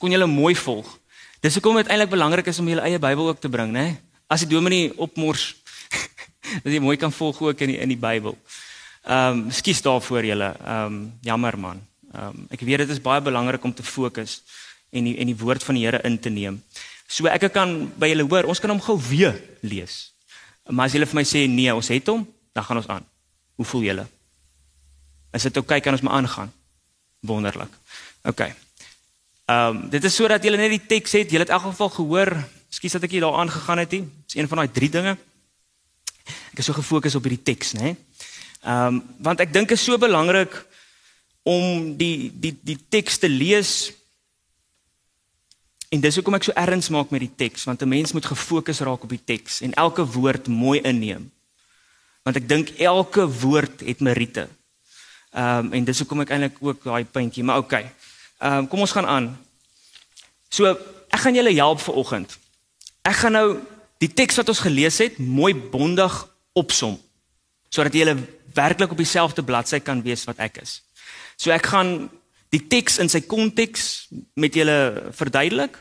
kon 0.00 0.12
julle 0.12 0.26
mooi 0.26 0.54
volg 0.54 0.98
dis 1.40 1.54
hoekom 1.56 1.80
dit 1.80 1.88
eintlik 1.88 2.12
belangrik 2.12 2.46
is 2.52 2.58
om 2.60 2.68
julle 2.68 2.86
eie 2.88 2.98
Bybel 2.98 3.32
ook 3.32 3.40
te 3.40 3.52
bring 3.52 3.72
nê 3.72 3.88
nee? 3.88 3.98
as 4.30 4.44
die 4.46 4.52
dominee 4.54 4.92
opmors 5.02 5.56
dat 6.62 6.70
jy 6.70 6.80
mooi 6.82 6.96
kan 7.00 7.12
volg 7.12 7.40
ook 7.42 7.64
in 7.66 7.74
die 7.74 7.78
in 7.82 7.90
die 7.90 8.00
Bybel. 8.00 8.36
Ehm 9.02 9.46
um, 9.46 9.50
skus 9.50 9.82
daarvoor 9.82 10.24
julle. 10.24 10.52
Ehm 10.54 10.86
um, 10.86 11.12
jammer 11.26 11.58
man. 11.58 11.82
Ehm 12.14 12.26
um, 12.38 12.46
ek 12.54 12.62
weet 12.66 12.84
dit 12.84 12.94
is 12.94 13.02
baie 13.02 13.20
belangrik 13.20 13.64
om 13.64 13.74
te 13.74 13.82
fokus 13.82 14.40
en 14.90 15.06
die, 15.06 15.16
en 15.18 15.30
die 15.30 15.36
woord 15.36 15.64
van 15.66 15.78
die 15.78 15.84
Here 15.86 16.02
in 16.06 16.18
te 16.18 16.30
neem. 16.30 16.62
So 17.10 17.26
ek 17.26 17.48
kan 17.52 17.74
by 17.98 18.12
julle 18.12 18.28
hoor, 18.30 18.46
ons 18.46 18.62
kan 18.62 18.70
hom 18.70 18.82
gou 18.84 18.96
weer 19.10 19.34
lees. 19.66 20.12
Maar 20.70 20.86
as 20.86 20.94
julle 20.94 21.08
vir 21.10 21.18
my 21.18 21.26
sê 21.26 21.44
nee, 21.50 21.72
ons 21.74 21.90
het 21.90 22.06
hom, 22.12 22.22
dan 22.54 22.66
gaan 22.66 22.78
ons 22.78 22.88
aan. 22.94 23.06
Hoe 23.58 23.66
voel 23.66 23.88
julle? 23.88 24.06
Is 25.34 25.46
dit 25.46 25.58
oukei 25.58 25.78
okay, 25.78 25.84
kan 25.84 25.98
ons 25.98 26.04
maar 26.06 26.20
aangaan? 26.20 26.52
Wonderlik. 27.26 27.74
OK. 28.30 28.46
Ehm 28.46 28.56
um, 29.50 29.82
dit 29.90 30.04
is 30.06 30.14
sodat 30.14 30.44
julle 30.46 30.58
net 30.60 30.70
die 30.70 30.86
teks 30.86 31.18
het, 31.18 31.30
julle 31.34 31.42
het 31.42 31.50
in 31.50 31.58
elk 31.58 31.72
geval 31.72 31.90
gehoor 31.98 32.34
Skus 32.70 32.94
dat 32.94 33.04
ek 33.08 33.16
hier 33.16 33.26
daaraan 33.26 33.50
gegaan 33.50 33.82
het 33.82 33.90
nie. 33.90 34.04
Dis 34.26 34.38
een 34.38 34.48
van 34.48 34.62
daai 34.62 34.70
drie 34.70 34.88
dinge. 34.88 35.16
Ek 36.54 36.60
is 36.62 36.68
so 36.68 36.76
gefokus 36.76 37.16
op 37.18 37.26
hierdie 37.26 37.42
teks, 37.42 37.74
né? 37.74 37.96
Ehm 38.62 39.00
um, 39.00 39.00
want 39.26 39.40
ek 39.42 39.50
dink 39.52 39.72
is 39.74 39.82
so 39.82 39.98
belangrik 39.98 40.54
om 41.42 41.96
die 41.98 42.30
die 42.30 42.54
die 42.54 42.78
teks 42.78 43.18
te 43.18 43.28
lees. 43.28 43.90
En 45.90 46.00
dis 46.00 46.14
hoekom 46.14 46.36
ek 46.38 46.46
so 46.46 46.54
erns 46.54 46.88
maak 46.94 47.10
met 47.10 47.24
die 47.24 47.34
teks, 47.36 47.64
want 47.66 47.82
'n 47.82 47.88
mens 47.88 48.12
moet 48.12 48.26
gefokus 48.26 48.80
raak 48.80 49.02
op 49.02 49.10
die 49.10 49.24
teks 49.24 49.60
en 49.60 49.74
elke 49.74 50.06
woord 50.06 50.46
mooi 50.46 50.80
inneem. 50.80 51.30
Want 52.22 52.36
ek 52.36 52.48
dink 52.48 52.68
elke 52.78 53.26
woord 53.26 53.80
het 53.80 54.00
meriete. 54.00 54.48
Ehm 55.30 55.66
um, 55.66 55.72
en 55.72 55.84
dis 55.84 55.98
hoekom 55.98 56.20
ek 56.20 56.30
eintlik 56.30 56.56
ook 56.60 56.84
daai 56.84 57.04
puntjie, 57.04 57.44
maar 57.44 57.58
okay. 57.58 57.90
Ehm 58.38 58.52
um, 58.52 58.68
kom 58.68 58.80
ons 58.80 58.92
gaan 58.92 59.06
aan. 59.06 59.38
So, 60.48 60.78
ek 61.10 61.20
gaan 61.20 61.34
julle 61.34 61.54
help 61.54 61.80
vir 61.80 61.94
oggend. 61.94 62.38
Ek 63.02 63.16
gaan 63.16 63.32
nou 63.32 63.58
die 63.98 64.12
teks 64.12 64.36
wat 64.36 64.48
ons 64.48 64.62
gelees 64.64 64.98
het 64.98 65.18
mooi 65.18 65.54
bondig 65.54 66.28
opsom 66.52 66.98
sodat 67.70 67.94
jy 67.94 68.16
werklik 68.54 68.90
op 68.90 68.98
dieselfde 68.98 69.42
bladsy 69.46 69.78
kan 69.78 70.02
wees 70.02 70.24
wat 70.26 70.40
ek 70.42 70.58
is. 70.62 70.80
So 71.36 71.52
ek 71.54 71.68
gaan 71.70 72.10
die 72.50 72.62
teks 72.70 72.98
in 73.02 73.10
sy 73.10 73.22
konteks 73.26 74.08
met 74.34 74.56
julle 74.58 75.10
verduidelik. 75.16 75.76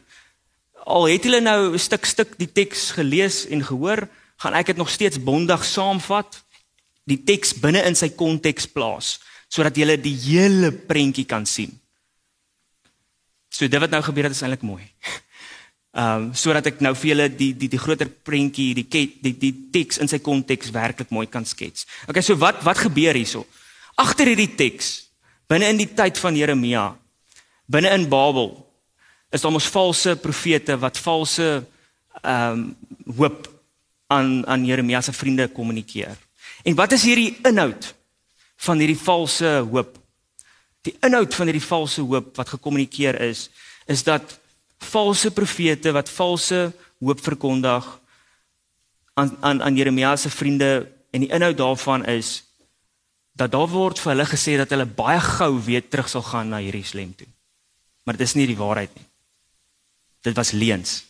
Al 0.89 1.09
het 1.09 1.25
julle 1.25 1.41
nou 1.41 1.77
stuk 1.81 2.05
stuk 2.05 2.35
die 2.39 2.49
teks 2.51 2.91
gelees 2.97 3.43
en 3.49 3.63
gehoor, 3.65 4.05
gaan 4.39 4.55
ek 4.55 4.71
dit 4.71 4.79
nog 4.79 4.89
steeds 4.89 5.19
bondig 5.21 5.65
saamvat, 5.65 6.39
die 7.09 7.19
teks 7.25 7.55
binne 7.59 7.81
in 7.87 7.97
sy 7.97 8.11
konteks 8.15 8.69
plaas 8.69 9.17
sodat 9.49 9.79
julle 9.81 9.95
die 9.97 10.13
hele 10.13 10.69
prentjie 10.69 11.25
kan 11.25 11.47
sien. 11.49 11.71
So 13.49 13.65
dit 13.65 13.81
wat 13.81 13.89
nou 13.89 14.01
gebeur 14.05 14.27
het 14.27 14.35
is 14.35 14.43
eintlik 14.45 14.61
mooi. 14.61 14.83
Ehm 15.97 16.27
um, 16.29 16.33
sodat 16.37 16.67
ek 16.69 16.83
nou 16.85 16.91
vir 16.93 17.09
julle 17.09 17.25
die 17.33 17.49
die 17.57 17.67
die 17.73 17.81
groter 17.81 18.05
prentjie, 18.05 18.75
die 18.77 18.85
die 18.85 19.07
die, 19.25 19.31
die 19.41 19.53
teks 19.73 19.97
in 19.97 20.11
sy 20.11 20.19
konteks 20.21 20.69
werklik 20.69 21.09
mooi 21.09 21.25
kan 21.25 21.47
skets. 21.49 21.87
Okay, 22.05 22.21
so 22.21 22.37
wat 22.37 22.61
wat 22.61 22.77
gebeur 22.77 23.17
hierso? 23.17 23.41
Agter 23.97 24.29
hierdie 24.29 24.53
teks, 24.53 25.08
binne 25.49 25.69
in 25.73 25.79
die 25.81 25.89
tyd 25.89 26.17
van 26.21 26.37
Jeremia, 26.37 26.91
binne 27.65 27.91
in 27.97 28.07
Babel, 28.09 28.51
is 29.33 29.41
daar 29.41 29.53
mos 29.53 29.69
valse 29.69 30.15
profete 30.21 30.77
wat 30.81 30.97
valse 31.01 31.49
ehm 32.21 32.59
um, 32.59 32.75
hoop 33.17 33.47
aan 34.09 34.45
aan 34.47 34.65
Jeremia 34.65 35.01
se 35.01 35.13
vriende 35.13 35.47
kommunikeer. 35.47 36.17
En 36.63 36.75
wat 36.75 36.91
is 36.91 37.03
hierdie 37.03 37.37
inhoud 37.45 37.93
van 38.65 38.81
hierdie 38.81 38.99
valse 38.99 39.51
hoop? 39.71 39.97
Die 40.81 40.95
inhoud 41.05 41.33
van 41.33 41.49
hierdie 41.49 41.65
valse 41.65 42.01
hoop 42.01 42.35
wat 42.37 42.49
gekommunikeer 42.49 43.21
is, 43.29 43.49
is 43.85 44.03
dat 44.03 44.39
valse 44.91 45.31
profete 45.31 45.93
wat 45.95 46.09
valse 46.09 46.71
hoop 46.99 47.23
verkondig 47.23 47.87
aan 49.13 49.37
aan 49.39 49.63
aan 49.63 49.75
Jeremia 49.75 50.15
se 50.15 50.29
vriende 50.29 50.91
en 51.11 51.25
die 51.25 51.31
inhoud 51.33 51.57
daarvan 51.57 52.05
is 52.05 52.43
dat 53.33 53.51
daar 53.51 53.69
word 53.69 53.99
vir 53.99 54.13
hulle 54.13 54.25
gesê 54.27 54.57
dat 54.59 54.71
hulle 54.73 54.85
baie 54.85 55.19
gou 55.19 55.53
weer 55.63 55.85
terug 55.85 56.09
sal 56.09 56.25
gaan 56.25 56.49
na 56.49 56.61
Jerusalem 56.61 57.13
toe. 57.15 57.27
Maar 58.03 58.17
dit 58.17 58.27
is 58.27 58.35
nie 58.35 58.47
die 58.49 58.57
waarheid 58.57 58.95
nie. 58.95 59.05
Dit 60.25 60.35
was 60.35 60.51
leuns. 60.51 61.03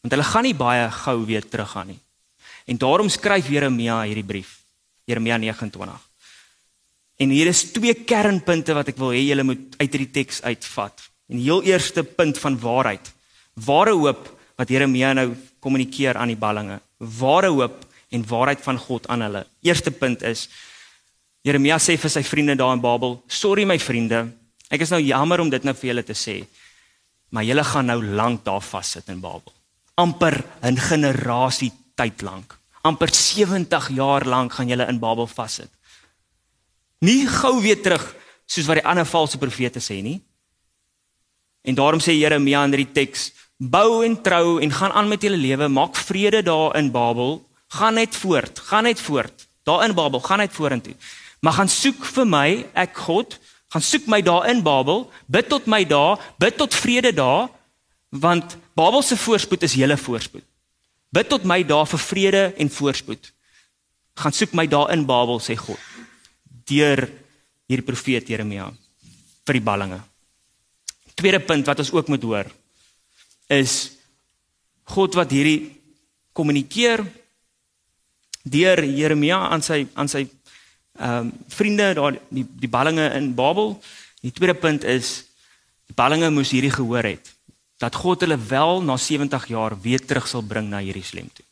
Want 0.00 0.14
hulle 0.14 0.26
gaan 0.26 0.46
nie 0.46 0.56
baie 0.56 0.88
gou 0.90 1.18
weer 1.26 1.44
terug 1.48 1.74
gaan 1.74 1.92
nie. 1.92 2.00
En 2.66 2.78
daarom 2.78 3.10
skryf 3.10 3.50
Jeremia 3.50 4.00
hierdie 4.06 4.26
brief. 4.26 4.60
Jeremia 5.04 5.36
29. 5.36 6.08
En 7.22 7.30
hier 7.30 7.46
is 7.46 7.64
twee 7.74 7.94
kernpunte 7.94 8.74
wat 8.74 8.90
ek 8.90 8.98
wil 8.98 9.12
hê 9.14 9.22
julle 9.22 9.46
moet 9.46 9.76
uit 9.78 9.88
hierdie 9.90 10.12
teks 10.14 10.42
uitvat. 10.42 11.02
En 11.30 11.38
die 11.38 11.46
heel 11.46 11.62
eerste 11.68 12.04
punt 12.04 12.38
van 12.38 12.58
waarheid. 12.58 13.12
Ware 13.66 13.94
hoop 13.98 14.30
wat 14.58 14.70
Jeremia 14.70 15.12
nou 15.16 15.32
kommunikeer 15.62 16.18
aan 16.18 16.32
die 16.32 16.38
ballinge. 16.38 16.80
Ware 16.98 17.50
hoop 17.52 17.84
en 18.12 18.24
waarheid 18.28 18.60
van 18.62 18.78
God 18.78 19.08
aan 19.08 19.24
hulle. 19.26 19.46
Eerste 19.64 19.90
punt 19.90 20.22
is 20.22 20.48
Jeremia 21.42 21.78
sê 21.82 21.96
vir 21.98 22.12
sy 22.12 22.22
vriende 22.22 22.54
daar 22.58 22.76
in 22.76 22.82
Babel: 22.82 23.22
"Sorry 23.26 23.64
my 23.64 23.78
vriende, 23.78 24.28
ek 24.70 24.84
is 24.84 24.90
nou 24.90 25.00
jammer 25.00 25.40
om 25.40 25.50
dit 25.50 25.64
nou 25.64 25.74
vir 25.74 25.88
julle 25.90 26.04
te 26.06 26.14
sê, 26.14 26.44
maar 27.30 27.44
julle 27.44 27.64
gaan 27.64 27.86
nou 27.86 27.98
lank 28.02 28.44
daar 28.44 28.62
vassit 28.62 29.08
in 29.08 29.20
Babel. 29.20 29.52
Amper 29.96 30.44
'n 30.62 30.76
generasie 30.76 31.72
tyd 31.96 32.22
lank. 32.22 32.58
Amper 32.84 33.08
70 33.08 33.88
jaar 33.90 34.24
lank 34.24 34.52
gaan 34.52 34.68
julle 34.68 34.88
in 34.88 34.98
Babel 34.98 35.26
vassit. 35.26 35.70
Nie 37.00 37.26
gou 37.26 37.60
weer 37.60 37.82
terug 37.82 38.14
soos 38.46 38.66
wat 38.66 38.76
die 38.76 38.86
ander 38.86 39.06
valse 39.06 39.38
profete 39.38 39.80
sê 39.80 40.02
nie." 40.02 40.22
En 41.62 41.74
daarom 41.74 42.00
sê 42.00 42.12
Jeremia 42.18 42.64
in 42.64 42.72
hierdie 42.72 42.92
teks: 42.92 43.32
Bou 43.58 44.02
en 44.04 44.16
trou 44.22 44.60
en 44.60 44.72
gaan 44.72 44.92
aan 44.92 45.08
met 45.08 45.22
julle 45.22 45.36
lewe, 45.36 45.68
maak 45.68 45.94
vrede 45.94 46.42
daar 46.42 46.76
in 46.76 46.90
Babel, 46.90 47.38
gaan 47.72 47.94
net 47.94 48.16
voort, 48.16 48.58
gaan 48.68 48.84
net 48.88 49.00
voort. 49.00 49.46
Daar 49.62 49.84
in 49.86 49.94
Babel, 49.94 50.20
gaan 50.20 50.42
net 50.42 50.52
vorentoe. 50.52 50.94
Maar 51.40 51.52
gaan 51.52 51.70
soek 51.70 52.04
vir 52.04 52.28
my, 52.28 52.46
ek 52.78 52.96
God, 53.06 53.38
gaan 53.72 53.84
soek 53.84 54.06
my 54.10 54.20
daar 54.22 54.48
in 54.50 54.62
Babel, 54.62 55.06
bid 55.26 55.48
tot 55.48 55.66
my 55.70 55.82
daar, 55.88 56.20
bid 56.38 56.58
tot 56.60 56.74
vrede 56.74 57.14
daar, 57.16 57.48
want 58.12 58.56
Babel 58.76 59.02
se 59.02 59.16
voorspoed 59.16 59.64
is 59.64 59.76
julle 59.78 59.96
voorspoed. 59.96 60.44
Bid 61.12 61.28
tot 61.28 61.44
my 61.48 61.62
daar 61.64 61.88
vir 61.88 62.00
vrede 62.00 62.42
en 62.60 62.70
voorspoed. 62.72 63.32
Gaan 64.20 64.36
soek 64.36 64.52
my 64.56 64.66
daar 64.68 64.92
in 64.92 65.06
Babel 65.08 65.40
sê 65.40 65.56
God. 65.56 65.80
Deur 66.68 67.06
hierdie 67.68 67.86
profeet 67.86 68.28
Jeremia 68.28 68.68
vir 69.46 69.58
die 69.58 69.64
ballinge. 69.64 70.00
Tweede 71.16 71.40
punt 71.40 71.68
wat 71.68 71.80
ons 71.80 71.92
ook 71.92 72.08
moet 72.12 72.24
hoor 72.24 72.48
is 73.52 73.92
God 74.92 75.16
wat 75.16 75.32
hierdie 75.32 75.72
kommunikeer 76.36 77.04
deur 78.42 78.84
Jeremia 78.84 79.48
aan 79.48 79.62
sy 79.62 79.86
aan 79.94 80.08
sy 80.08 80.26
ehm 80.92 81.18
um, 81.18 81.32
vriende 81.48 81.94
daar 81.94 82.18
die 82.28 82.46
die 82.46 82.68
ballinge 82.68 83.08
in 83.16 83.34
Babel. 83.34 83.78
Die 84.20 84.32
tweede 84.32 84.54
punt 84.54 84.84
is 84.84 85.24
die 85.86 85.94
ballinge 85.94 86.30
moes 86.30 86.50
hierdie 86.50 86.74
gehoor 86.74 87.04
het 87.04 87.32
dat 87.82 87.94
God 87.98 88.20
hulle 88.22 88.38
wel 88.38 88.82
na 88.82 88.96
70 88.96 89.48
jaar 89.50 89.74
weer 89.80 90.04
terug 90.06 90.28
sal 90.28 90.42
bring 90.42 90.68
na 90.70 90.82
Jerusalem 90.82 91.30
toe. 91.34 91.44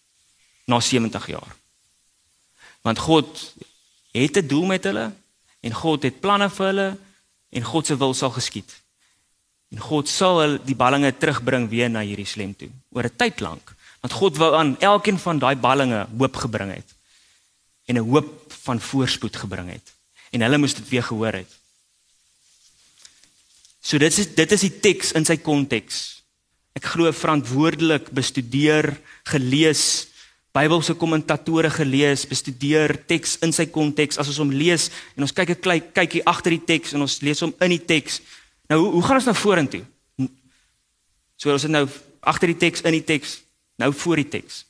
Na 0.65 0.81
70 0.81 1.27
jaar. 1.27 1.57
Want 2.87 2.99
God 2.99 3.55
het 4.13 4.37
'n 4.37 4.47
doel 4.47 4.67
met 4.67 4.85
hulle 4.85 5.13
en 5.61 5.73
God 5.73 6.03
het 6.03 6.21
planne 6.21 6.51
vir 6.51 6.67
hulle 6.67 6.97
en 7.51 7.63
God 7.63 7.87
se 7.87 7.97
wil 7.97 8.15
sal 8.15 8.31
geskied. 8.31 8.71
En 9.71 9.79
God 9.79 10.09
sal 10.09 10.59
die 10.65 10.75
ballinge 10.75 11.13
terugbring 11.19 11.69
weer 11.69 11.91
na 11.91 12.03
Jerusalem 12.03 12.55
toe 12.57 12.71
oor 12.91 13.05
'n 13.05 13.17
tyd 13.17 13.41
lank 13.41 13.75
want 14.01 14.17
God 14.17 14.37
wou 14.41 14.55
aan 14.57 14.77
elkeen 14.81 15.19
van 15.19 15.39
daai 15.39 15.57
ballinge 15.57 16.07
hoop 16.19 16.37
gebring 16.37 16.73
het 16.75 16.95
en 17.87 17.97
'n 17.97 18.09
hoop 18.11 18.53
van 18.63 18.81
voorspoed 18.81 19.37
gebring 19.37 19.71
het 19.71 19.93
en 20.31 20.41
hulle 20.41 20.59
moes 20.59 20.75
dit 20.75 20.89
weer 20.89 21.03
gehoor 21.03 21.33
het. 21.33 21.51
So 23.81 23.99
dit 23.99 24.19
is 24.19 24.35
dit 24.35 24.53
is 24.53 24.61
die 24.61 24.81
teks 24.81 25.13
in 25.13 25.25
sy 25.25 25.37
konteks. 25.37 26.23
Ek 26.73 26.85
glo 26.85 27.11
verantwoordelik 27.13 28.11
bestudeer, 28.11 29.01
gelees, 29.25 30.07
Bybelse 30.51 30.97
kommentatore 30.99 31.71
gelees, 31.71 32.25
bestudeer 32.27 32.97
teks 33.07 33.37
in 33.39 33.53
sy 33.55 33.69
konteks 33.71 34.19
as 34.19 34.27
ons 34.33 34.41
hom 34.43 34.51
lees 34.51 34.89
en 35.15 35.23
ons 35.23 35.33
kyk 35.33 35.51
'n 35.51 35.93
kykie 35.95 36.25
agter 36.27 36.51
die 36.51 36.65
teks 36.67 36.93
en 36.93 37.01
ons 37.01 37.21
lees 37.23 37.41
hom 37.41 37.55
in 37.61 37.71
die 37.71 37.85
teks. 37.87 38.21
Nou 38.69 38.81
hoe, 38.81 38.93
hoe 38.93 39.03
gaan 39.03 39.17
ons 39.17 39.25
nou 39.31 39.35
vorentoe? 39.35 39.85
So 41.37 41.53
ons 41.53 41.63
het 41.63 41.71
nou 41.71 41.89
agter 42.21 42.49
die 42.49 42.59
teks 42.59 42.83
in 42.83 42.93
die 42.93 43.05
teks 43.05 43.41
nou 43.81 43.93
voor 43.97 44.21
die 44.21 44.29
teks. 44.29 44.65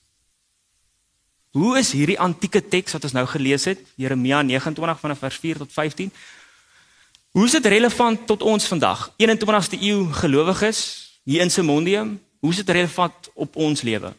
Hoe 1.51 1.75
is 1.81 1.91
hierdie 1.99 2.19
antieke 2.23 2.63
teks 2.63 2.95
wat 2.95 3.09
ons 3.09 3.15
nou 3.17 3.25
gelees 3.27 3.67
het, 3.67 3.81
Jeremia 3.99 4.43
29 4.47 5.01
vanaf 5.03 5.19
vers 5.19 5.39
4 5.43 5.65
tot 5.65 5.73
15? 5.75 6.13
Hoe 7.35 7.47
is 7.47 7.57
dit 7.59 7.67
relevant 7.67 8.27
tot 8.27 8.43
ons 8.43 8.67
vandag, 8.71 9.09
21ste 9.19 9.79
eeu 9.79 10.07
gelowiges 10.23 10.81
hier 11.27 11.43
in 11.43 11.51
Simondium? 11.51 12.17
Hoe 12.41 12.51
is 12.55 12.63
dit 12.63 12.71
relevant 12.71 13.31
op 13.35 13.57
ons 13.57 13.83
lewe? 13.83 14.13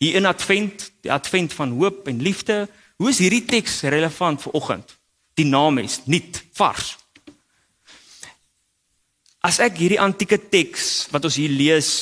Hier 0.00 0.16
in 0.16 0.26
Advent, 0.26 0.90
die 1.04 1.12
Advent 1.12 1.52
van 1.52 1.76
hoop 1.76 2.08
en 2.08 2.22
liefde, 2.24 2.64
hoe 2.96 3.08
is 3.12 3.20
hierdie 3.20 3.44
teks 3.44 3.82
relevant 3.92 4.40
vir 4.42 4.56
oggend? 4.56 4.96
Dinamies, 5.36 6.00
nuut, 6.04 6.40
vars. 6.56 6.94
As 9.40 9.60
ek 9.60 9.78
hierdie 9.80 10.00
antieke 10.00 10.40
teks 10.40 11.08
wat 11.12 11.24
ons 11.28 11.36
hier 11.40 11.52
lees 11.52 11.92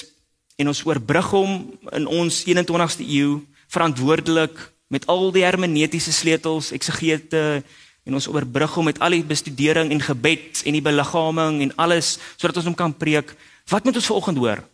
en 0.58 0.70
ons 0.72 0.80
oorbrug 0.86 1.28
hom 1.30 1.52
in 1.94 2.06
ons 2.10 2.40
21ste 2.42 3.06
eeu 3.06 3.38
verantwoordelik 3.70 4.56
met 4.90 5.04
al 5.06 5.28
die 5.34 5.44
hermeneutiese 5.44 6.12
sleutels, 6.12 6.72
eksegete 6.74 7.60
en 8.08 8.16
ons 8.16 8.26
oorbrug 8.32 8.72
hom 8.74 8.88
met 8.88 8.98
al 9.04 9.14
die 9.14 9.26
bestudering 9.26 9.92
en 9.94 10.02
gebed 10.02 10.64
en 10.66 10.74
die 10.74 10.82
beliggaaming 10.82 11.60
en 11.62 11.74
alles 11.84 12.16
sodat 12.34 12.58
ons 12.58 12.70
hom 12.70 12.78
kan 12.78 12.94
preek. 12.96 13.30
Wat 13.70 13.86
moet 13.86 14.00
ons 14.00 14.08
vanoggend 14.10 14.40
hoor? 14.42 14.64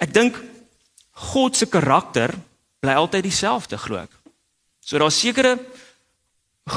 Ek 0.00 0.14
dink 0.14 0.38
God 1.32 1.58
se 1.58 1.68
karakter 1.68 2.32
bly 2.82 2.94
altyd 2.98 3.26
dieselfde, 3.26 3.76
glo 3.78 4.00
ek. 4.00 4.14
So 4.80 4.96
daar's 4.98 5.18
sekere 5.20 5.58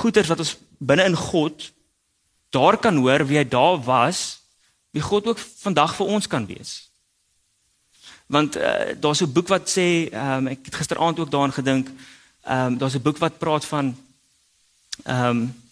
goeders 0.01 0.27
wat 0.29 0.43
ons 0.43 0.57
binne 0.81 1.05
in 1.07 1.15
God 1.15 1.69
daar 2.51 2.75
kan 2.81 2.97
hoor 2.99 3.23
wie 3.29 3.39
hy 3.39 3.45
daar 3.47 3.79
was, 3.85 4.41
wie 4.91 5.03
God 5.03 5.31
ook 5.31 5.39
vandag 5.39 5.95
vir 5.95 6.11
ons 6.17 6.27
kan 6.27 6.43
wees 6.49 6.85
want 8.25 8.57
uh, 8.57 8.93
daar's 8.99 9.21
'n 9.21 9.31
boek 9.31 9.47
wat 9.47 9.69
sê 9.69 10.09
um, 10.13 10.47
ek 10.47 10.59
het 10.65 10.75
gisteraand 10.75 11.19
ook 11.19 11.31
daaraan 11.31 11.53
gedink 11.53 11.89
ehm 12.43 12.65
um, 12.65 12.77
daar's 12.77 12.95
'n 12.95 13.01
boek 13.01 13.17
wat 13.17 13.37
praat 13.37 13.65
van 13.65 13.97
ehm 15.03 15.29
um, 15.29 15.63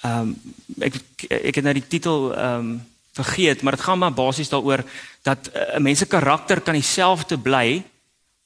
ehm 0.00 0.18
um, 0.20 0.36
ek 0.78 0.94
ek 1.28 1.54
het 1.54 1.64
nou 1.64 1.74
die 1.74 1.88
titel 1.88 2.34
ehm 2.34 2.58
um, 2.58 2.86
vergeet 3.12 3.62
maar 3.62 3.72
dit 3.72 3.84
gaan 3.84 3.98
maar 3.98 4.12
basies 4.12 4.48
daaroor 4.48 4.84
dat 5.22 5.48
eh, 5.48 5.62
'n 5.62 5.76
uh, 5.76 5.82
mens 5.82 5.98
se 5.98 6.06
karakter 6.06 6.60
kan 6.60 6.74
dieselfde 6.74 7.38
bly 7.38 7.84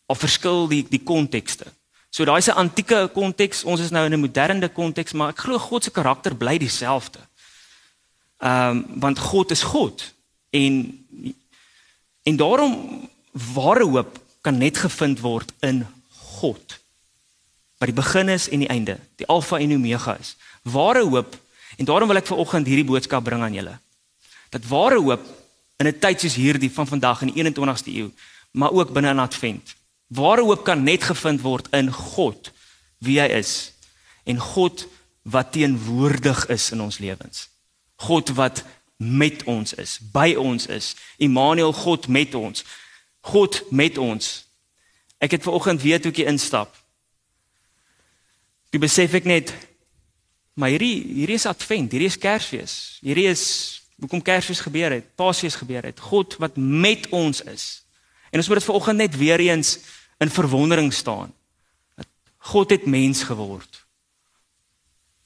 of 0.06 0.18
verskil 0.18 0.68
die 0.68 0.86
die 0.88 1.02
kontekste. 1.02 1.66
So 2.08 2.24
daai's 2.24 2.46
'n 2.46 2.60
antieke 2.64 3.10
konteks, 3.12 3.64
ons 3.64 3.80
is 3.80 3.90
nou 3.90 4.04
in 4.04 4.12
'n 4.12 4.20
moderne 4.20 4.68
konteks, 4.68 5.12
maar 5.12 5.28
ek 5.28 5.38
glo 5.38 5.58
God 5.58 5.84
se 5.84 5.90
karakter 5.90 6.36
bly 6.36 6.58
dieselfde. 6.58 7.18
Ehm 8.38 8.70
um, 8.70 9.00
want 9.00 9.18
God 9.18 9.50
is 9.50 9.62
God 9.62 10.12
en 10.50 11.04
En 12.22 12.36
daarom 12.36 13.08
ware 13.54 13.84
hoop 13.84 14.18
kan 14.40 14.58
net 14.58 14.78
gevind 14.78 15.20
word 15.20 15.52
in 15.60 15.86
God. 16.40 16.78
Wat 17.78 17.88
die 17.88 17.96
begin 17.96 18.28
is 18.28 18.48
en 18.48 18.64
die 18.64 18.68
einde, 18.68 18.98
die 19.16 19.26
alfa 19.26 19.58
en 19.58 19.72
omega 19.72 20.16
is. 20.20 20.36
Ware 20.62 21.04
hoop 21.04 21.36
en 21.76 21.88
daarom 21.88 22.08
wil 22.08 22.20
ek 22.20 22.28
vanoggend 22.28 22.68
hierdie 22.68 22.88
boodskap 22.88 23.24
bring 23.24 23.42
aan 23.42 23.56
julle. 23.56 23.78
Dat 24.52 24.66
ware 24.68 25.00
hoop 25.00 25.24
in 25.80 25.86
'n 25.86 25.98
tyd 25.98 26.20
soos 26.20 26.34
hierdie 26.34 26.70
van 26.70 26.86
vandag 26.86 27.22
in 27.22 27.32
die 27.32 27.42
21ste 27.42 27.92
eeu, 27.94 28.10
maar 28.52 28.72
ook 28.72 28.92
binne 28.92 29.10
in 29.10 29.18
Advent. 29.18 29.74
Ware 30.08 30.42
hoop 30.42 30.64
kan 30.64 30.82
net 30.82 31.02
gevind 31.02 31.40
word 31.40 31.68
in 31.72 31.92
God, 31.92 32.50
wie 32.98 33.20
hy 33.20 33.28
is 33.28 33.72
en 34.24 34.38
God 34.38 34.86
wat 35.22 35.52
teenwoordig 35.52 36.46
is 36.46 36.70
in 36.70 36.80
ons 36.80 36.98
lewens. 36.98 37.48
God 37.96 38.28
wat 38.28 38.64
met 39.00 39.44
ons 39.48 39.72
is, 39.80 39.96
by 40.12 40.34
ons 40.36 40.66
is. 40.68 40.92
Immanuel 41.16 41.72
God 41.72 42.08
met 42.08 42.34
ons. 42.36 42.64
God 43.32 43.62
met 43.72 43.98
ons. 43.98 44.28
Ek 45.20 45.32
het 45.36 45.44
ver 45.44 45.56
oggend 45.56 45.80
weer 45.82 46.00
toe 46.00 46.12
ek 46.12 46.28
instap. 46.28 46.76
Ek 48.70 48.80
besef 48.80 49.16
ek 49.16 49.28
net 49.28 49.54
maar 50.60 50.72
hierdie 50.74 51.00
hierdie 51.22 51.38
is 51.38 51.48
advent, 51.48 51.92
hierdie 51.94 52.10
is 52.10 52.18
Kersfees. 52.20 52.74
Hierdie 53.00 53.28
is 53.30 53.44
hoekom 54.00 54.20
Kersfees 54.24 54.60
gebeur 54.60 54.92
het, 54.92 55.14
Paasfees 55.16 55.56
gebeur 55.56 55.86
het. 55.88 56.00
God 56.00 56.36
wat 56.42 56.58
met 56.60 57.08
ons 57.16 57.40
is. 57.48 57.82
En 58.30 58.40
ons 58.40 58.48
moet 58.48 58.60
dit 58.60 58.68
ver 58.68 58.76
oggend 58.76 59.00
net 59.00 59.16
weer 59.16 59.40
eens 59.40 59.78
in 60.20 60.32
verwondering 60.32 60.92
staan. 60.92 61.32
Dat 61.96 62.08
God 62.52 62.70
het 62.76 62.84
mens 62.86 63.22
geword. 63.24 63.79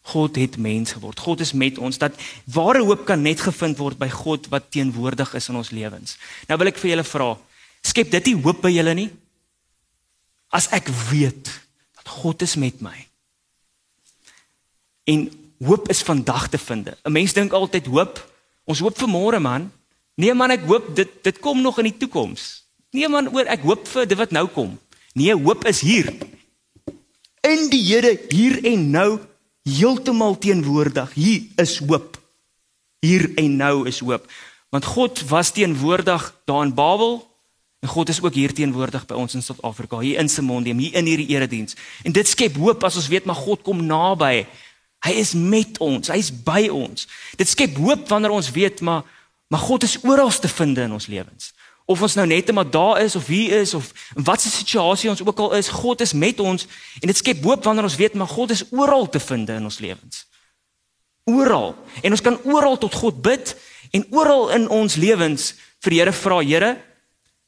God 0.05 0.37
het 0.37 0.57
mens 0.61 0.93
geword. 0.93 1.21
God 1.21 1.40
is 1.40 1.55
met 1.57 1.79
ons. 1.81 1.99
Dat 1.99 2.17
ware 2.53 2.83
hoop 2.85 3.07
kan 3.09 3.23
net 3.25 3.40
gevind 3.40 3.79
word 3.81 3.99
by 3.99 4.11
God 4.12 4.51
wat 4.53 4.71
teenwoordig 4.75 5.33
is 5.35 5.49
in 5.49 5.57
ons 5.57 5.73
lewens. 5.73 6.19
Nou 6.49 6.59
wil 6.61 6.73
ek 6.73 6.81
vir 6.83 6.93
julle 6.93 7.07
vra, 7.09 7.31
skep 7.85 8.11
dit 8.12 8.33
nie 8.33 8.43
hoop 8.45 8.61
by 8.64 8.73
julle 8.75 8.95
nie? 8.99 9.09
As 10.53 10.69
ek 10.77 10.90
weet 11.09 11.49
dat 11.97 12.12
God 12.21 12.45
is 12.45 12.57
met 12.61 12.85
my. 12.85 12.95
En 15.09 15.27
hoop 15.64 15.88
is 15.93 16.05
vandag 16.05 16.51
te 16.53 16.61
vind. 16.61 16.93
'n 16.93 17.12
Mens 17.12 17.33
dink 17.33 17.53
altyd 17.53 17.87
hoop, 17.87 18.21
ons 18.64 18.81
hoop 18.85 18.99
vir 18.99 19.09
môre 19.09 19.40
man. 19.40 19.73
Nee 20.14 20.35
man, 20.35 20.51
ek 20.51 20.69
hoop 20.69 20.95
dit 20.97 21.11
dit 21.23 21.38
kom 21.38 21.61
nog 21.62 21.79
in 21.79 21.90
die 21.90 21.99
toekoms. 22.05 22.64
Nee 22.93 23.09
man, 23.09 23.29
oor 23.33 23.49
ek 23.49 23.64
hoop 23.64 23.88
vir 23.88 24.07
dit 24.07 24.19
wat 24.19 24.31
nou 24.31 24.47
kom. 24.47 24.79
Nee, 25.14 25.35
hoop 25.35 25.64
is 25.71 25.81
hier. 25.81 26.11
In 27.40 27.69
die 27.71 27.83
Here 27.83 28.19
hier 28.29 28.59
en 28.67 28.90
nou 28.90 29.19
heeltemal 29.64 30.38
teenwoordig. 30.38 31.14
Hier 31.16 31.42
is 31.57 31.79
hoop. 31.79 32.18
Hier 33.05 33.31
en 33.40 33.57
nou 33.57 33.87
is 33.88 34.00
hoop. 34.05 34.29
Want 34.68 34.85
God 34.85 35.22
was 35.29 35.50
teenwoordig 35.50 36.35
daar 36.44 36.64
in 36.64 36.74
Babel 36.74 37.22
en 37.81 37.88
God 37.88 38.09
is 38.09 38.22
ook 38.22 38.35
hier 38.35 38.53
teenwoordig 38.53 39.07
by 39.07 39.16
ons 39.20 39.35
in 39.37 39.42
Suid-Afrika, 39.44 39.98
hier 40.00 40.18
in 40.18 40.29
Simondium, 40.29 40.79
hier 40.81 40.94
in 40.96 41.05
hierdie 41.05 41.29
erediens. 41.37 41.77
En 42.03 42.12
dit 42.16 42.29
skep 42.29 42.57
hoop 42.57 42.85
as 42.85 42.96
ons 42.96 43.09
weet 43.12 43.29
maar 43.29 43.37
God 43.37 43.61
kom 43.62 43.83
naby. 43.87 44.46
Hy 45.05 45.12
is 45.20 45.35
met 45.37 45.77
ons, 45.85 46.09
hy 46.09 46.16
is 46.16 46.31
by 46.33 46.62
ons. 46.72 47.05
Dit 47.37 47.48
skep 47.48 47.77
hoop 47.77 48.09
wanneer 48.09 48.33
ons 48.33 48.50
weet 48.57 48.81
maar 48.81 49.05
maar 49.53 49.61
God 49.61 49.85
is 49.85 49.98
oral 50.03 50.33
te 50.33 50.48
vind 50.48 50.79
in 50.81 50.92
ons 50.96 51.07
lewens 51.07 51.53
of 51.85 52.03
ons 52.03 52.14
nou 52.16 52.25
net 52.27 52.53
maar 52.53 52.70
daar 52.70 53.01
is 53.03 53.16
of 53.16 53.27
hier 53.29 53.61
is 53.61 53.75
of 53.75 53.90
in 54.16 54.25
watter 54.25 54.51
situasie 54.51 55.11
ons 55.11 55.20
ook 55.20 55.38
al 55.38 55.55
is, 55.59 55.68
God 55.68 56.01
is 56.01 56.12
met 56.12 56.40
ons 56.40 56.66
en 57.01 57.11
dit 57.11 57.16
skep 57.16 57.42
hoop 57.44 57.64
wanneer 57.64 57.85
ons 57.85 57.99
weet 58.01 58.16
maar 58.16 58.31
God 58.31 58.55
is 58.57 58.64
oral 58.73 59.09
te 59.09 59.20
vind 59.20 59.49
in 59.53 59.68
ons 59.68 59.79
lewens. 59.79 60.25
Oral. 61.25 61.73
En 62.03 62.12
ons 62.12 62.20
kan 62.20 62.40
oral 62.44 62.79
tot 62.81 62.94
God 62.94 63.20
bid 63.23 63.55
en 63.97 64.05
oral 64.11 64.51
in 64.57 64.68
ons 64.68 64.97
lewens 64.97 65.55
vir 65.85 65.99
Here 65.99 66.12
vra, 66.12 66.40
Here, 66.40 66.73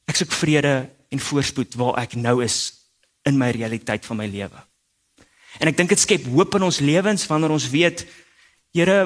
ek 0.07 0.21
soek 0.21 0.33
vrede 0.37 0.87
en 1.13 1.21
voorspoed 1.21 1.77
waar 1.77 1.97
ek 2.03 2.15
nou 2.17 2.39
is 2.45 2.73
in 3.25 3.37
my 3.37 3.49
realiteit 3.51 4.05
van 4.05 4.21
my 4.21 4.27
lewe. 4.29 4.61
En 5.57 5.69
ek 5.69 5.77
dink 5.77 5.89
dit 5.89 6.01
skep 6.01 6.27
hoop 6.29 6.55
in 6.57 6.67
ons 6.69 6.79
lewens 6.79 7.25
wanneer 7.29 7.53
ons 7.53 7.69
weet, 7.73 8.05
Here, 8.77 8.99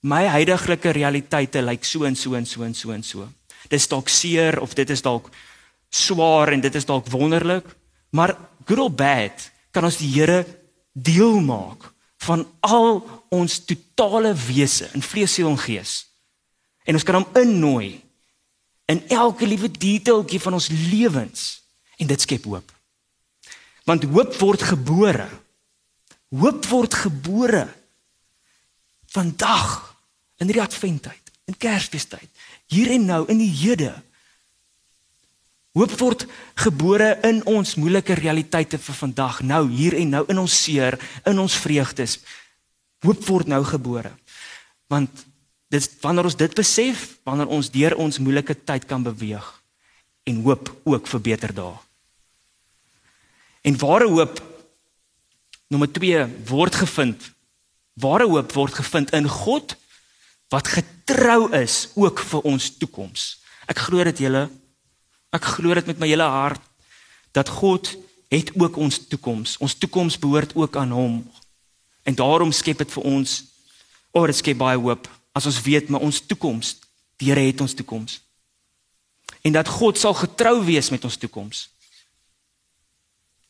my 0.00 0.24
huidige 0.32 0.92
realiteite 0.96 1.60
lyk 1.60 1.84
so 1.84 2.08
en 2.08 2.16
so 2.16 2.36
en 2.38 2.46
so 2.46 2.64
en 2.64 2.74
so 2.74 2.96
en 2.96 3.04
so 3.04 3.28
dis 3.68 3.88
dalk 3.88 4.08
seer 4.08 4.60
of 4.60 4.74
dit 4.74 4.90
is 4.90 5.02
dalk 5.04 5.30
swaar 5.90 6.52
en 6.52 6.60
dit 6.60 6.74
is 6.74 6.86
dalk 6.88 7.08
wonderlik, 7.12 7.66
maar 8.10 8.36
good 8.68 8.78
or 8.78 8.92
bad 8.92 9.50
kan 9.72 9.84
ons 9.84 10.00
die 10.00 10.10
Here 10.12 10.44
deel 10.92 11.40
maak 11.44 11.90
van 12.26 12.44
al 12.66 13.00
ons 13.30 13.60
totale 13.68 14.32
wese 14.48 14.88
in 14.96 15.04
vlees, 15.04 15.32
siel 15.32 15.50
en 15.52 15.60
gees. 15.60 16.02
En 16.88 16.96
ons 16.96 17.04
kan 17.04 17.20
hom 17.20 17.28
innooi 17.38 18.00
in 18.88 19.02
elke 19.12 19.46
liewe 19.46 19.68
detailtjie 19.70 20.40
van 20.40 20.56
ons 20.56 20.70
lewens 20.88 21.44
en 22.00 22.08
dit 22.08 22.24
skep 22.24 22.46
hoop. 22.48 22.72
Want 23.88 24.06
hoop 24.08 24.34
word 24.40 24.64
gebore. 24.70 25.28
Hoop 26.34 26.66
word 26.68 26.94
gebore 26.94 27.66
vandag 29.08 29.96
in 30.42 30.50
die 30.50 30.60
adventtyd, 30.60 31.30
in 31.48 31.56
Kersfeestyd, 31.56 32.28
hier 32.72 32.92
en 32.94 33.06
nou 33.08 33.22
in 33.32 33.40
die 33.40 33.52
hede. 33.52 33.92
Hoop 35.76 35.94
word 36.00 36.24
gebore 36.58 37.12
in 37.26 37.40
ons 37.46 37.76
moeilike 37.78 38.16
realiteite 38.18 38.80
vir 38.82 38.96
vandag, 38.98 39.42
nou 39.46 39.62
hier 39.70 39.94
en 39.98 40.14
nou 40.16 40.24
in 40.32 40.40
ons 40.42 40.54
seer, 40.64 40.98
in 41.28 41.38
ons 41.38 41.58
vreugdes. 41.62 42.18
Hoop 43.06 43.22
word 43.28 43.50
nou 43.52 43.60
gebore. 43.66 44.10
Want 44.90 45.26
dit 45.70 45.86
wanneer 46.02 46.26
ons 46.30 46.38
dit 46.38 46.54
besef, 46.56 47.04
wanneer 47.28 47.52
ons 47.52 47.70
deur 47.70 47.96
ons 48.00 48.20
moeilike 48.24 48.56
tyd 48.66 48.88
kan 48.88 49.04
beweeg 49.04 49.46
en 50.28 50.42
hoop 50.44 50.68
ook 50.84 51.06
vir 51.08 51.20
beter 51.24 51.52
dae. 51.56 51.76
En 53.64 53.76
ware 53.80 54.08
hoop 54.08 54.40
nommer 55.68 55.88
2 55.92 56.24
word 56.48 56.76
gevind. 56.82 57.30
Ware 58.00 58.28
hoop 58.28 58.52
word 58.56 58.76
gevind 58.80 59.12
in 59.16 59.28
God 59.28 59.76
wat 60.48 60.68
getrou 60.68 61.52
is 61.56 61.88
ook 61.94 62.20
vir 62.20 62.46
ons 62.48 62.70
toekoms. 62.76 63.26
Ek 63.68 63.84
glo 63.88 64.04
dit 64.04 64.24
julle 64.24 64.48
Ek 65.34 65.44
glo 65.44 65.74
dit 65.76 65.88
met 65.90 65.98
my 66.00 66.08
hele 66.08 66.24
hart 66.24 66.62
dat 67.36 67.50
God 67.60 67.90
het 68.32 68.52
ook 68.56 68.76
ons 68.80 68.96
toekoms. 69.08 69.56
Ons 69.60 69.76
toekoms 69.76 70.16
behoort 70.18 70.54
ook 70.56 70.76
aan 70.76 70.90
hom. 70.90 71.18
En 72.02 72.14
daarom 72.16 72.52
skep 72.52 72.80
dit 72.80 72.92
vir 72.92 73.04
ons 73.04 73.34
oor 74.16 74.24
oh, 74.24 74.30
dit 74.32 74.38
skep 74.40 74.58
baie 74.58 74.78
hoop 74.80 75.08
as 75.36 75.46
ons 75.46 75.60
weet 75.62 75.90
maar 75.92 76.02
ons 76.02 76.18
toekoms, 76.26 76.78
die 77.20 77.28
Here 77.28 77.44
het 77.44 77.60
ons 77.60 77.76
toekoms. 77.76 78.16
En 79.44 79.52
dat 79.54 79.68
God 79.68 79.98
sal 80.00 80.16
getrou 80.16 80.64
wees 80.64 80.88
met 80.90 81.04
ons 81.04 81.16
toekoms. 81.20 81.68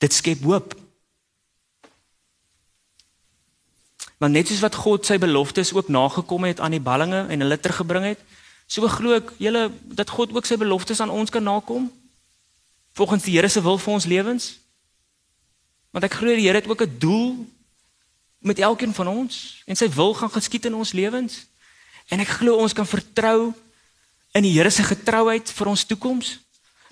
Dit 0.03 0.13
skep 0.13 0.43
hoop. 0.45 0.75
Want 4.19 4.33
net 4.33 4.49
soos 4.49 4.61
wat 4.61 4.75
God 4.75 5.07
sy 5.07 5.19
beloftes 5.19 5.73
ook 5.73 5.89
nagekom 5.89 6.45
het 6.45 6.61
aan 6.61 6.75
die 6.75 6.83
ballinge 6.83 7.27
en 7.29 7.41
hulle 7.41 7.61
tergebring 7.61 8.05
het, 8.05 8.23
So 8.69 8.85
glo 8.93 9.17
ek 9.17 9.33
julle 9.41 9.71
dat 9.97 10.11
God 10.13 10.35
ook 10.37 10.45
sy 10.45 10.59
beloftes 10.61 11.01
aan 11.01 11.13
ons 11.13 11.33
kan 11.33 11.43
nakom 11.43 11.89
volgens 12.99 13.25
die 13.25 13.39
Here 13.39 13.49
se 13.49 13.63
wil 13.65 13.79
vir 13.81 13.95
ons 13.95 14.05
lewens. 14.05 14.49
Want 15.95 16.05
ek 16.05 16.19
glo 16.21 16.35
die 16.37 16.45
Here 16.45 16.61
het 16.61 16.69
ook 16.69 16.85
'n 16.85 16.99
doel 17.01 17.49
met 18.45 18.59
elkeen 18.59 18.93
van 18.93 19.09
ons 19.09 19.63
en 19.65 19.77
sy 19.77 19.89
wil 19.89 20.15
gaan 20.15 20.31
geskied 20.31 20.67
in 20.67 20.75
ons 20.75 20.93
lewens. 20.93 21.47
En 22.13 22.21
ek 22.21 22.29
glo 22.29 22.61
ons 22.61 22.73
kan 22.73 22.87
vertrou 22.87 23.55
in 24.37 24.43
die 24.43 24.53
Here 24.53 24.71
se 24.71 24.83
getrouheid 24.83 25.51
vir 25.51 25.67
ons 25.67 25.85
toekoms. 25.85 26.39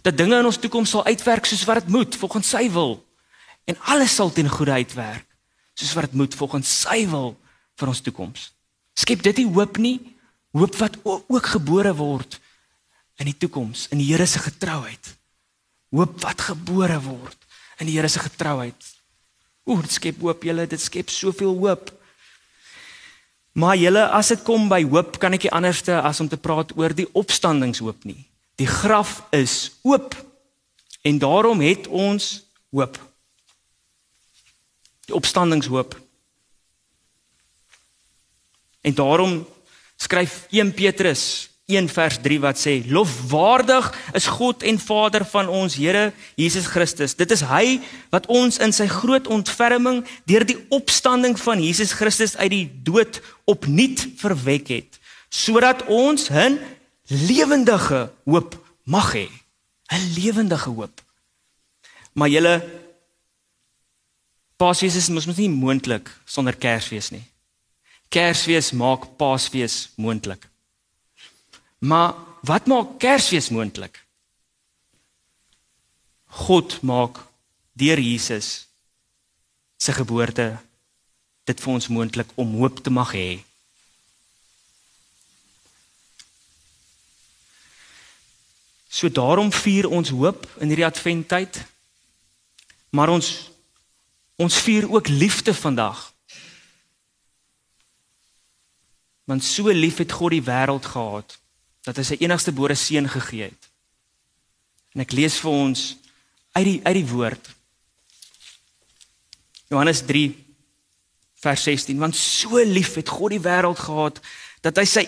Dat 0.02 0.16
dinge 0.16 0.38
in 0.38 0.46
ons 0.46 0.56
toekoms 0.56 0.90
sal 0.90 1.04
uitwerk 1.04 1.44
soos 1.44 1.64
wat 1.64 1.84
dit 1.84 1.88
moet 1.88 2.16
volgens 2.16 2.48
sy 2.48 2.70
wil. 2.70 3.04
En 3.64 3.76
alles 3.80 4.14
sal 4.14 4.32
ten 4.32 4.48
goeie 4.48 4.72
uitwerk 4.72 5.26
soos 5.76 5.94
wat 5.96 6.08
dit 6.08 6.18
moet 6.18 6.34
volgens 6.34 6.72
sy 6.82 7.04
wil 7.10 7.34
vir 7.76 7.92
ons 7.92 8.02
toekoms. 8.02 8.50
Skep 8.96 9.22
dit 9.24 9.42
nie 9.42 9.50
hoop 9.52 9.80
nie 9.82 9.98
hoop 10.56 10.76
wat 10.80 10.96
ook 11.04 11.52
gebore 11.52 11.92
word 11.96 12.38
in 13.20 13.28
die 13.28 13.36
toekoms 13.36 13.86
in 13.92 14.00
die 14.00 14.08
Here 14.08 14.26
se 14.26 14.40
getrouheid. 14.40 15.12
Hoop 15.92 16.20
wat 16.24 16.48
gebore 16.48 16.98
word 17.04 17.36
in 17.80 17.90
die 17.90 17.96
Here 17.98 18.08
se 18.08 18.22
getrouheid. 18.24 18.92
Ooh, 19.66 19.82
dit 19.82 19.92
skep 19.92 20.20
hoop, 20.22 20.44
julle, 20.46 20.66
dit 20.70 20.80
skep 20.80 21.10
soveel 21.10 21.56
hoop. 21.58 21.90
Maar 23.56 23.76
julle, 23.80 24.04
as 24.14 24.30
dit 24.30 24.42
kom 24.46 24.68
by 24.70 24.82
hoop, 24.84 25.16
kan 25.18 25.34
ek 25.34 25.48
nie 25.48 25.52
anderste 25.56 25.96
as 25.98 26.20
om 26.22 26.28
te 26.30 26.38
praat 26.38 26.74
oor 26.76 26.92
die 26.94 27.08
opstandingshoop 27.16 28.04
nie. 28.08 28.20
Die 28.60 28.68
graf 28.68 29.22
is 29.34 29.76
oop 29.84 30.14
en 31.04 31.18
daarom 31.20 31.60
het 31.64 31.88
ons 31.88 32.46
hoop. 32.72 32.98
Die 35.06 35.14
opstandingshoop. 35.14 35.94
En 38.86 38.94
daarom 38.94 39.46
skryf 39.96 40.46
1 40.50 40.74
Petrus 40.74 41.50
1 41.66 41.88
vers 41.90 42.18
3 42.22 42.38
wat 42.44 42.58
sê 42.62 42.76
lofwaardig 42.86 43.88
is 44.14 44.28
God 44.30 44.62
en 44.62 44.78
Vader 44.78 45.24
van 45.26 45.48
ons 45.50 45.74
Here 45.74 46.12
Jesus 46.38 46.68
Christus. 46.70 47.16
Dit 47.18 47.32
is 47.34 47.42
hy 47.42 47.80
wat 48.14 48.28
ons 48.30 48.60
in 48.62 48.74
sy 48.74 48.86
groot 48.86 49.26
ontferming 49.26 50.04
deur 50.30 50.46
die 50.46 50.60
opstanding 50.70 51.34
van 51.42 51.62
Jesus 51.62 51.96
Christus 51.98 52.36
uit 52.38 52.52
die 52.54 52.66
dood 52.86 53.18
opnuut 53.50 54.06
verwek 54.22 54.70
het 54.76 55.00
sodat 55.26 55.82
ons 55.90 56.30
'n 56.30 56.60
lewendige 57.10 58.10
hoop 58.24 58.54
mag 58.84 59.12
hê. 59.14 59.26
'n 59.90 60.14
Lewendige 60.14 60.70
hoop. 60.70 61.02
Maar 62.12 62.28
julle 62.28 62.54
Paasfees 64.56 64.96
is 64.96 65.08
mos 65.12 65.26
mos 65.28 65.36
nie 65.36 65.50
moontlik 65.52 66.08
sonder 66.24 66.56
Kersfees 66.56 67.10
nie. 67.12 67.24
Kersfees 68.08 68.72
maak 68.72 69.04
Paasfees 69.20 69.90
moontlik. 70.00 70.48
Maar 71.78 72.14
wat 72.46 72.66
maak 72.70 72.96
Kersfees 73.02 73.50
moontlik? 73.52 74.00
God 76.48 76.78
maak 76.82 77.20
deur 77.76 78.00
Jesus 78.00 78.66
se 79.76 79.92
geboorte 79.92 80.54
dit 81.46 81.60
vir 81.60 81.72
ons 81.72 81.88
moontlik 81.92 82.32
om 82.40 82.56
hoop 82.60 82.80
te 82.80 82.90
mag 82.90 83.12
hê. 83.12 83.42
So 88.88 89.12
daarom 89.12 89.52
vier 89.52 89.88
ons 89.92 90.08
hoop 90.16 90.46
in 90.64 90.72
hierdie 90.72 90.88
adventtyd. 90.88 91.60
Maar 92.96 93.12
ons 93.12 93.28
ons 94.36 94.60
vier 94.60 94.92
ook 94.92 95.08
liefde 95.08 95.54
vandag. 95.54 96.12
Want 99.24 99.44
so 99.44 99.72
lief 99.72 99.98
het 99.98 100.12
God 100.12 100.36
die 100.36 100.44
wêreld 100.44 100.86
gehad 100.86 101.38
dat 101.86 101.96
hy 101.96 102.04
sy 102.06 102.18
enigste 102.20 102.52
gebore 102.52 102.74
seun 102.78 103.08
gegee 103.08 103.48
het. 103.48 103.68
En 104.94 105.04
ek 105.04 105.14
lees 105.16 105.38
vir 105.42 105.52
ons 105.52 105.84
uit 106.56 106.66
die 106.66 106.80
uit 106.84 106.96
die 106.98 107.08
woord. 107.10 107.52
Johannes 109.70 110.02
3 110.06 110.30
vers 111.42 111.62
16 111.68 111.98
want 112.00 112.16
so 112.16 112.62
lief 112.64 112.94
het 112.98 113.08
God 113.12 113.34
die 113.34 113.42
wêreld 113.42 113.80
gehad 113.82 114.20
dat 114.64 114.78
hy 114.80 114.86
sy 114.88 115.04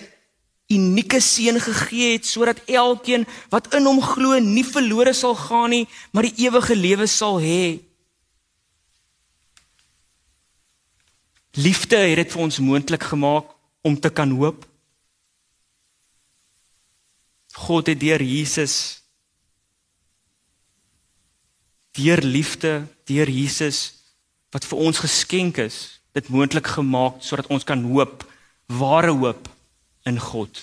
unieke 0.69 1.21
seun 1.25 1.57
gegee 1.63 2.17
het 2.17 2.27
sodat 2.29 2.61
elkeen 2.69 3.25
wat 3.53 3.71
in 3.79 3.87
hom 3.89 4.01
glo 4.05 4.37
nie 4.45 4.67
verlore 4.67 5.15
sal 5.17 5.37
gaan 5.39 5.73
nie 5.73 5.87
maar 6.13 6.29
die 6.29 6.47
ewige 6.49 6.77
lewe 6.77 7.07
sal 7.09 7.41
hê. 7.41 7.79
Liefde 11.59 11.97
het 11.97 12.21
dit 12.21 12.33
vir 12.33 12.43
ons 12.45 12.61
moontlik 12.63 13.03
gemaak 13.11 13.51
om 13.83 13.97
te 13.99 14.11
kan 14.15 14.31
hoop. 14.31 14.63
God 17.59 17.91
het 17.91 17.99
deur 18.01 18.23
Jesus 18.23 18.99
deur 21.99 22.23
liefde, 22.23 22.87
deur 23.11 23.27
Jesus 23.27 23.79
wat 24.55 24.65
vir 24.65 24.85
ons 24.87 25.01
geskenk 25.03 25.59
is, 25.59 25.99
dit 26.15 26.31
moontlik 26.33 26.71
gemaak 26.79 27.19
sodat 27.27 27.51
ons 27.53 27.67
kan 27.67 27.83
hoop, 27.91 28.23
ware 28.71 29.11
hoop 29.13 29.49
in 30.07 30.21
God. 30.23 30.63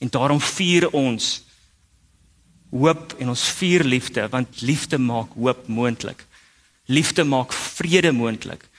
En 0.00 0.08
daarom 0.08 0.40
vier 0.40 0.88
ons 0.96 1.28
hoop 2.70 3.14
en 3.18 3.34
ons 3.34 3.44
vier 3.60 3.84
liefde 3.84 4.24
want 4.32 4.64
liefde 4.64 4.98
maak 4.98 5.36
hoop 5.36 5.68
moontlik. 5.68 6.24
Liefde 6.88 7.24
maak 7.28 7.52
vrede 7.52 8.12
moontlik. 8.16 8.69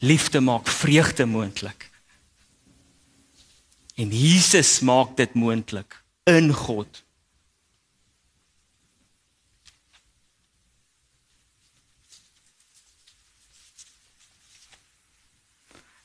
Liefde 0.00 0.40
maak 0.40 0.68
vreugde 0.68 1.26
moontlik. 1.26 1.90
En 3.94 4.08
Jesus 4.08 4.80
maak 4.80 5.16
dit 5.16 5.34
moontlik 5.34 6.02
in 6.24 6.52
God. 6.52 7.04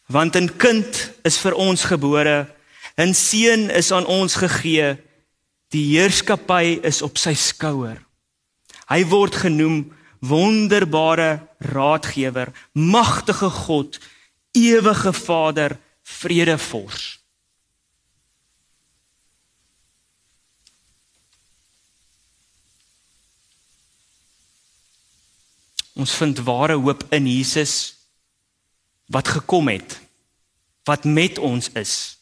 Want 0.05 0.35
'n 0.35 0.57
kind 0.57 1.11
is 1.23 1.37
vir 1.37 1.53
ons 1.53 1.83
gebore, 1.83 2.55
'n 2.95 3.13
seun 3.13 3.69
is 3.69 3.91
aan 3.91 4.05
ons 4.05 4.35
gegee, 4.35 4.97
die 5.67 5.97
heerskappy 5.97 6.79
is 6.83 7.01
op 7.01 7.17
sy 7.17 7.33
skouer. 7.33 8.05
Hy 8.87 9.05
word 9.05 9.35
genoem 9.35 9.95
wonderbare 10.27 11.47
raadgewer, 11.57 12.51
magtige 12.71 13.49
God, 13.49 13.99
ewige 14.51 15.13
Vader, 15.13 15.79
vredevors. 16.01 17.19
Ons 25.95 26.11
vind 26.11 26.39
ware 26.43 26.75
hoop 26.75 27.05
in 27.15 27.27
Jesus 27.27 27.95
wat 29.05 29.27
gekom 29.27 29.67
het, 29.71 29.99
wat 30.83 31.03
met 31.03 31.37
ons 31.37 31.69
is 31.71 32.17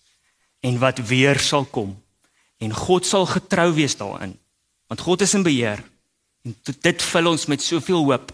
en 0.60 0.78
wat 0.80 1.02
weer 1.10 1.39
sal 1.39 1.66
kom. 1.66 1.96
En 2.58 2.74
God 2.74 3.06
sal 3.06 3.26
getrou 3.26 3.74
wees 3.74 3.98
daarin, 3.98 4.38
want 4.88 5.02
God 5.02 5.22
is 5.22 5.34
in 5.34 5.44
beheer. 5.44 5.82
En 6.44 6.56
dit 6.64 7.02
vul 7.02 7.28
ons 7.28 7.46
met 7.48 7.62
soveel 7.62 8.04
hoop. 8.04 8.32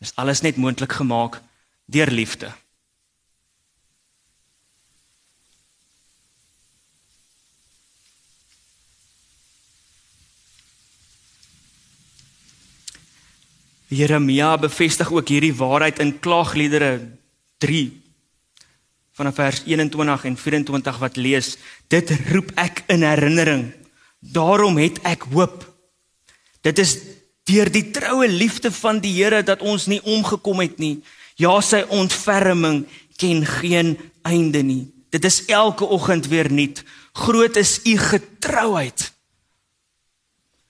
Dis 0.00 0.14
alles 0.20 0.40
net 0.40 0.56
moontlik 0.56 0.92
gemaak 0.92 1.40
deur 1.84 2.10
liefde. 2.10 2.52
Jeremia 13.94 14.56
bevestig 14.58 15.12
ook 15.12 15.28
hierdie 15.28 15.54
waarheid 15.54 16.00
in 16.02 16.16
Klaagliedere 16.18 16.96
3 17.62 17.84
vanaf 19.14 19.36
vers 19.38 19.60
21 19.68 20.24
en 20.24 20.36
24 20.36 20.98
wat 20.98 21.20
lees 21.20 21.52
dit 21.92 22.10
roep 22.32 22.50
ek 22.58 22.82
in 22.90 23.04
herinnering 23.06 23.68
daarom 24.18 24.80
het 24.82 24.98
ek 25.06 25.28
hoop 25.30 25.62
dit 26.64 26.80
is 26.80 26.96
deur 27.48 27.68
die 27.72 27.90
troue 27.92 28.28
liefde 28.28 28.72
van 28.72 29.00
die 29.04 29.12
Here 29.18 29.42
dat 29.44 29.62
ons 29.62 29.86
nie 29.90 30.00
omgekom 30.00 30.62
het 30.64 30.80
nie. 30.80 31.02
Ja 31.36 31.58
sy 31.60 31.82
ontferming 31.92 32.84
ken 33.20 33.44
geen 33.46 33.96
einde 34.24 34.62
nie. 34.64 34.84
Dit 35.12 35.26
is 35.28 35.44
elke 35.52 35.86
oggend 35.86 36.26
weer 36.32 36.50
nuut. 36.50 36.82
Groot 37.12 37.56
is 37.56 37.80
u 37.84 37.98
getrouheid. 37.98 39.12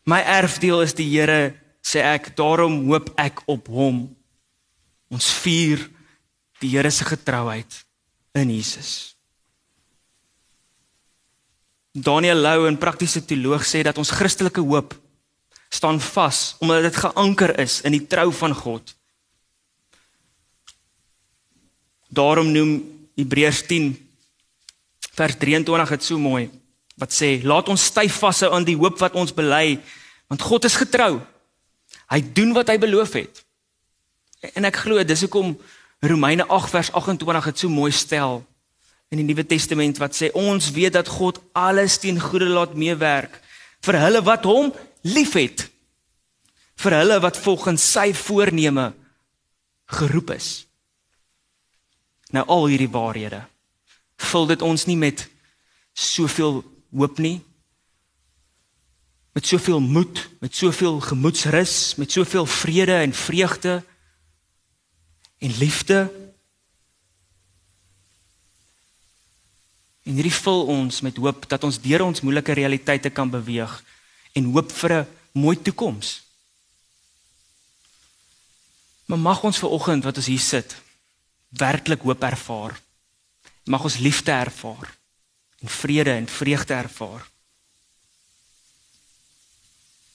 My 0.05 0.21
erfdeel 0.21 0.83
is 0.85 0.97
die 0.99 1.09
Here 1.09 1.55
sê 1.85 2.03
ek. 2.05 2.35
Daarom 2.37 2.83
hoop 2.91 3.13
ek 3.21 3.45
op 3.49 3.71
hom. 3.73 4.05
Ons 5.09 5.31
vier 5.45 5.87
die 6.61 6.75
Here 6.75 6.91
se 6.91 7.07
getrouheid 7.09 7.85
in 8.35 8.51
Jesus. 8.51 9.15
Daniel 11.95 12.37
Lou, 12.43 12.67
'n 12.67 12.79
praktiese 12.79 13.25
teoloog, 13.25 13.63
sê 13.63 13.83
dat 13.83 13.99
ons 13.99 14.11
Christelike 14.11 14.61
hoop 14.61 15.04
staan 15.75 16.01
vas 16.01 16.55
omdat 16.63 16.87
dit 16.87 16.97
geanker 17.03 17.59
is 17.59 17.81
in 17.87 17.97
die 17.97 18.07
trou 18.07 18.31
van 18.33 18.55
God. 18.55 18.95
Daarom 22.15 22.53
noem 22.55 22.77
Hebreërs 23.19 23.65
10 23.67 23.93
vers 25.15 25.37
23 25.39 25.95
dit 25.97 26.07
so 26.07 26.19
mooi 26.19 26.49
wat 26.99 27.15
sê 27.15 27.41
laat 27.43 27.69
ons 27.73 27.91
styf 27.91 28.21
vashou 28.23 28.53
aan 28.55 28.67
die 28.67 28.79
hoop 28.79 29.01
wat 29.03 29.17
ons 29.19 29.35
bely 29.35 29.79
want 30.31 30.43
God 30.43 30.65
is 30.65 30.79
getrou. 30.79 31.19
Hy 32.11 32.21
doen 32.37 32.55
wat 32.55 32.71
hy 32.71 32.79
beloof 32.81 33.17
het. 33.19 33.43
En 34.55 34.67
ek 34.69 34.83
glo 34.85 35.03
dis 35.05 35.25
hoekom 35.27 35.55
Romeine 36.05 36.47
8 36.47 36.71
vers 36.71 36.91
28 36.93 37.51
dit 37.51 37.65
so 37.65 37.73
mooi 37.73 37.91
stel 37.93 38.43
in 39.13 39.21
die 39.21 39.27
Nuwe 39.27 39.45
Testament 39.47 39.99
wat 40.03 40.17
sê 40.17 40.31
ons 40.39 40.71
weet 40.75 40.95
dat 40.97 41.11
God 41.11 41.41
alles 41.53 41.99
ten 42.03 42.19
goeie 42.21 42.49
laat 42.51 42.75
meewerk 42.79 43.41
vir 43.85 44.01
hulle 44.01 44.23
wat 44.27 44.47
hom 44.49 44.73
liefhet. 45.05 45.69
Vir 46.81 46.99
hulle 46.99 47.21
wat 47.23 47.39
volgens 47.39 47.85
sy 47.95 48.11
voorneme 48.17 48.93
geroep 49.95 50.33
is. 50.35 50.67
Nou 52.35 52.45
al 52.51 52.73
hierdie 52.73 52.91
waarhede 52.91 53.45
vul 54.25 54.47
dit 54.49 54.63
ons 54.65 54.87
nie 54.89 54.97
met 54.97 55.27
soveel 55.93 56.63
hoop 56.95 57.19
nie, 57.21 57.43
met 59.35 59.47
soveel 59.47 59.83
moed, 59.83 60.23
met 60.41 60.55
soveel 60.55 61.01
gemoedsrus, 61.03 61.95
met 62.01 62.13
soveel 62.15 62.47
vrede 62.47 62.95
en 63.03 63.13
vreugde 63.13 63.83
en 65.39 65.57
liefde. 65.59 65.99
En 70.07 70.15
hierdie 70.15 70.35
vul 70.39 70.65
ons 70.79 71.01
met 71.05 71.19
hoop 71.21 71.49
dat 71.51 71.67
ons 71.67 71.81
deur 71.83 72.07
ons 72.07 72.25
moeilike 72.25 72.57
realiteite 72.57 73.11
kan 73.11 73.31
beweeg 73.31 73.83
en 74.35 74.53
hoop 74.53 74.73
vir 74.73 74.93
'n 74.93 75.09
mooi 75.33 75.57
toekoms. 75.63 76.23
Maar 79.05 79.19
mag 79.19 79.43
ons 79.43 79.59
ver 79.59 79.69
oggend 79.69 80.05
wat 80.05 80.17
ons 80.17 80.27
hier 80.27 80.41
sit 80.41 80.77
werklik 81.49 82.03
hoop 82.03 82.23
ervaar. 82.23 82.81
Mag 83.65 83.83
ons 83.83 83.97
liefde 83.97 84.31
ervaar 84.31 84.97
en 85.59 85.69
vrede 85.69 86.11
en 86.11 86.29
vreugde 86.29 86.75
ervaar. 86.75 87.29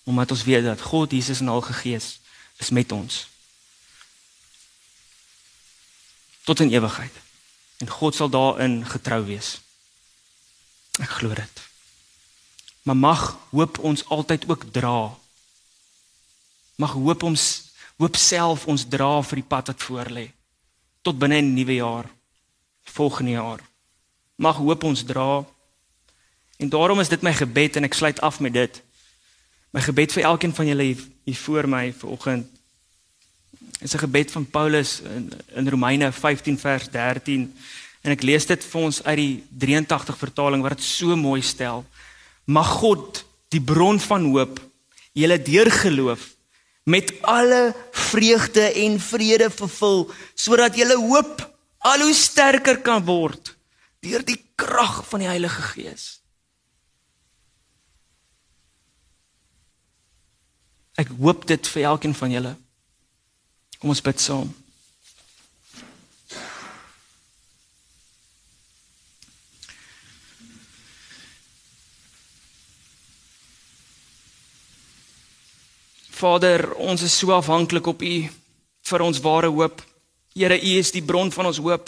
Omdat 0.04 0.32
ons 0.32 0.44
weet 0.44 0.64
dat 0.64 0.82
God 0.82 1.12
Jesus 1.12 1.40
en 1.40 1.48
al 1.48 1.62
Gees 1.62 2.20
is 2.58 2.70
met 2.70 2.92
ons. 2.92 3.28
Tot 6.44 6.60
in 6.60 6.72
ewigheid 6.72 7.14
en 7.78 7.90
God 7.90 8.16
sal 8.16 8.30
daarin 8.30 8.86
getrou 8.86 9.24
wees. 9.26 9.60
Ek 11.00 11.10
glo 11.10 11.34
dit 11.34 11.69
maar 12.84 12.96
mag 12.96 13.38
hoop 13.52 13.80
ons 13.80 14.06
altyd 14.08 14.50
ook 14.50 14.63
dra. 14.72 15.15
Mag 16.76 16.92
hoop 16.92 17.24
ons 17.24 17.72
hoop 18.00 18.15
self 18.15 18.65
ons 18.68 18.88
dra 18.88 19.22
vir 19.22 19.42
die 19.42 19.50
pad 19.50 19.68
wat 19.68 19.84
voor 19.84 20.10
lê. 20.10 20.30
Tot 21.02 21.20
binne 21.20 21.42
in 21.42 21.52
die 21.52 21.63
nuwe 21.63 21.76
jaar 21.76 22.08
volgende 22.89 23.32
jaar. 23.32 23.60
Mag 24.36 24.56
hoop 24.56 24.84
ons 24.84 25.04
dra. 25.04 25.46
En 26.58 26.70
daarom 26.70 27.00
is 27.00 27.10
dit 27.10 27.22
my 27.22 27.34
gebed 27.34 27.76
en 27.76 27.88
ek 27.88 27.94
sluit 27.94 28.22
af 28.22 28.39
met 28.39 28.54
dit. 28.54 28.82
My 29.76 29.84
gebed 29.86 30.15
vir 30.15 30.26
elkeen 30.32 30.56
van 30.56 30.68
julle 30.68 30.88
hier 30.89 31.42
voor 31.44 31.68
my 31.70 31.94
vanoggend. 31.94 32.48
Is 33.80 33.94
'n 33.94 33.98
gebed 33.98 34.32
van 34.32 34.46
Paulus 34.46 35.02
in, 35.02 35.32
in 35.56 35.70
Romeine 35.70 36.12
15 36.12 36.60
vers 36.60 36.89
13 36.89 37.56
en 38.02 38.12
ek 38.12 38.24
lees 38.24 38.46
dit 38.46 38.63
vir 38.63 38.82
ons 38.82 39.04
uit 39.04 39.18
die 39.18 39.44
83 39.58 40.18
vertaling 40.18 40.62
wat 40.62 40.78
dit 40.78 40.84
so 40.84 41.15
mooi 41.15 41.42
stel. 41.42 41.86
Mag 42.50 42.70
God, 42.82 43.24
die 43.54 43.62
bron 43.62 44.00
van 44.02 44.26
hoop, 44.34 44.58
julle 45.14 45.38
deur 45.42 45.70
geloof 45.72 46.26
met 46.90 47.12
alle 47.22 47.76
vreugde 47.92 48.62
en 48.62 49.00
vrede 49.00 49.50
vervul 49.54 50.08
sodat 50.34 50.78
julle 50.80 50.98
hoop 50.98 51.44
al 51.86 52.02
hoe 52.02 52.14
sterker 52.18 52.80
kan 52.82 53.04
word 53.06 53.54
deur 54.02 54.24
die 54.26 54.40
krag 54.58 55.04
van 55.10 55.22
die 55.22 55.30
Heilige 55.30 55.62
Gees. 55.74 56.06
Ek 61.00 61.12
hoop 61.20 61.46
dit 61.48 61.68
vir 61.76 61.86
elkeen 61.92 62.16
van 62.16 62.32
julle. 62.34 62.56
Kom 63.80 63.94
ons 63.94 64.04
bid 64.04 64.20
saam. 64.24 64.50
Vader, 76.20 76.74
ons 76.76 77.02
is 77.02 77.14
so 77.16 77.32
afhanklik 77.32 77.86
op 77.88 78.02
U 78.04 78.16
vir 78.90 79.04
ons 79.06 79.22
ware 79.24 79.48
hoop. 79.48 79.80
Here, 80.36 80.58
U 80.60 80.72
is 80.80 80.92
die 80.92 81.04
bron 81.06 81.32
van 81.32 81.48
ons 81.48 81.62
hoop. 81.64 81.88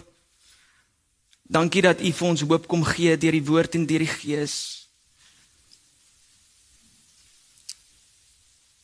Dankie 1.51 1.83
dat 1.83 1.99
U 1.99 2.11
vir 2.15 2.27
ons 2.29 2.43
hoop 2.47 2.67
kom 2.71 2.85
gee 2.87 3.17
deur 3.19 3.35
die 3.35 3.43
woord 3.43 3.75
en 3.75 3.87
deur 3.89 4.05
die 4.05 4.13
Gees. 4.13 4.55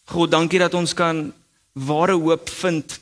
God, 0.08 0.32
dankie 0.32 0.60
dat 0.60 0.76
ons 0.76 0.94
kan 0.96 1.30
ware 1.88 2.16
hoop 2.16 2.50
vind 2.50 2.98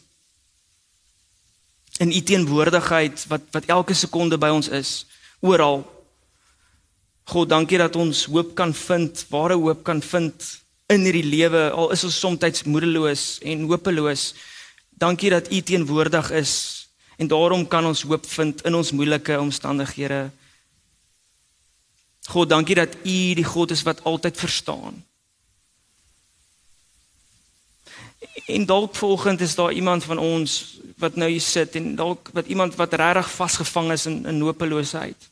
in 2.02 2.12
u 2.12 2.22
teenwoordigheid 2.22 3.26
wat 3.30 3.46
wat 3.54 3.70
elke 3.72 3.94
sekonde 3.94 4.40
by 4.42 4.50
ons 4.52 4.68
is, 4.74 5.06
oral. 5.40 5.86
God, 7.30 7.50
dankie 7.50 7.78
dat 7.78 7.96
ons 7.96 8.26
hoop 8.26 8.56
kan 8.58 8.74
vind, 8.74 9.22
ware 9.30 9.58
hoop 9.62 9.86
kan 9.86 10.02
vind 10.02 10.50
in 10.94 11.02
hierdie 11.02 11.26
lewe 11.26 11.70
al 11.74 11.92
is 11.96 12.04
ons 12.06 12.18
soms 12.20 12.64
moedeloos 12.70 13.40
en 13.42 13.66
hopeloos. 13.70 14.34
Dankie 14.90 15.30
dat 15.30 15.52
u 15.52 15.62
teenwoordig 15.62 16.32
is 16.32 16.54
en 17.18 17.28
daarom 17.28 17.68
kan 17.68 17.86
ons 17.86 18.04
hoop 18.04 18.26
vind 18.26 18.62
in 18.66 18.76
ons 18.76 18.92
moeilike 18.92 19.40
omstandighede. 19.40 20.30
God, 22.28 22.50
dankie 22.50 22.76
dat 22.76 22.96
u 23.04 23.34
die 23.34 23.44
God 23.44 23.72
is 23.72 23.84
wat 23.84 24.04
altyd 24.04 24.38
verstaan. 24.38 25.04
En 28.46 28.66
dalk 28.66 28.96
volgend 28.96 29.42
is 29.42 29.56
daar 29.56 29.74
iemand 29.74 30.04
van 30.04 30.18
ons 30.18 30.80
wat 30.98 31.16
nou 31.16 31.30
hier 31.30 31.42
sit 31.42 31.76
en 31.76 31.96
dalk 31.96 32.30
wat 32.34 32.46
iemand 32.46 32.76
wat 32.76 32.94
regtig 32.94 33.32
vasgevang 33.32 33.92
is 33.92 34.06
in 34.06 34.26
in 34.26 34.42
hopeloosheid. 34.42 35.30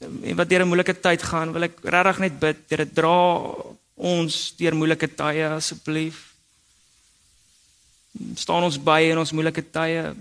En 0.00 0.36
wat 0.36 0.48
deur 0.48 0.64
'n 0.64 0.68
moeilike 0.68 1.00
tyd 1.00 1.22
gaan, 1.22 1.52
wil 1.52 1.62
ek 1.62 1.78
regtig 1.82 2.18
net 2.18 2.38
bid, 2.38 2.56
Here, 2.68 2.86
dra 2.92 3.54
ons 3.94 4.54
deur 4.56 4.74
moeilike 4.74 5.08
tye 5.14 5.48
asseblief. 5.48 6.28
staan 8.34 8.62
ons 8.62 8.78
by 8.82 9.00
in 9.10 9.18
ons 9.18 9.32
moeilike 9.32 9.70
tye. 9.70 10.14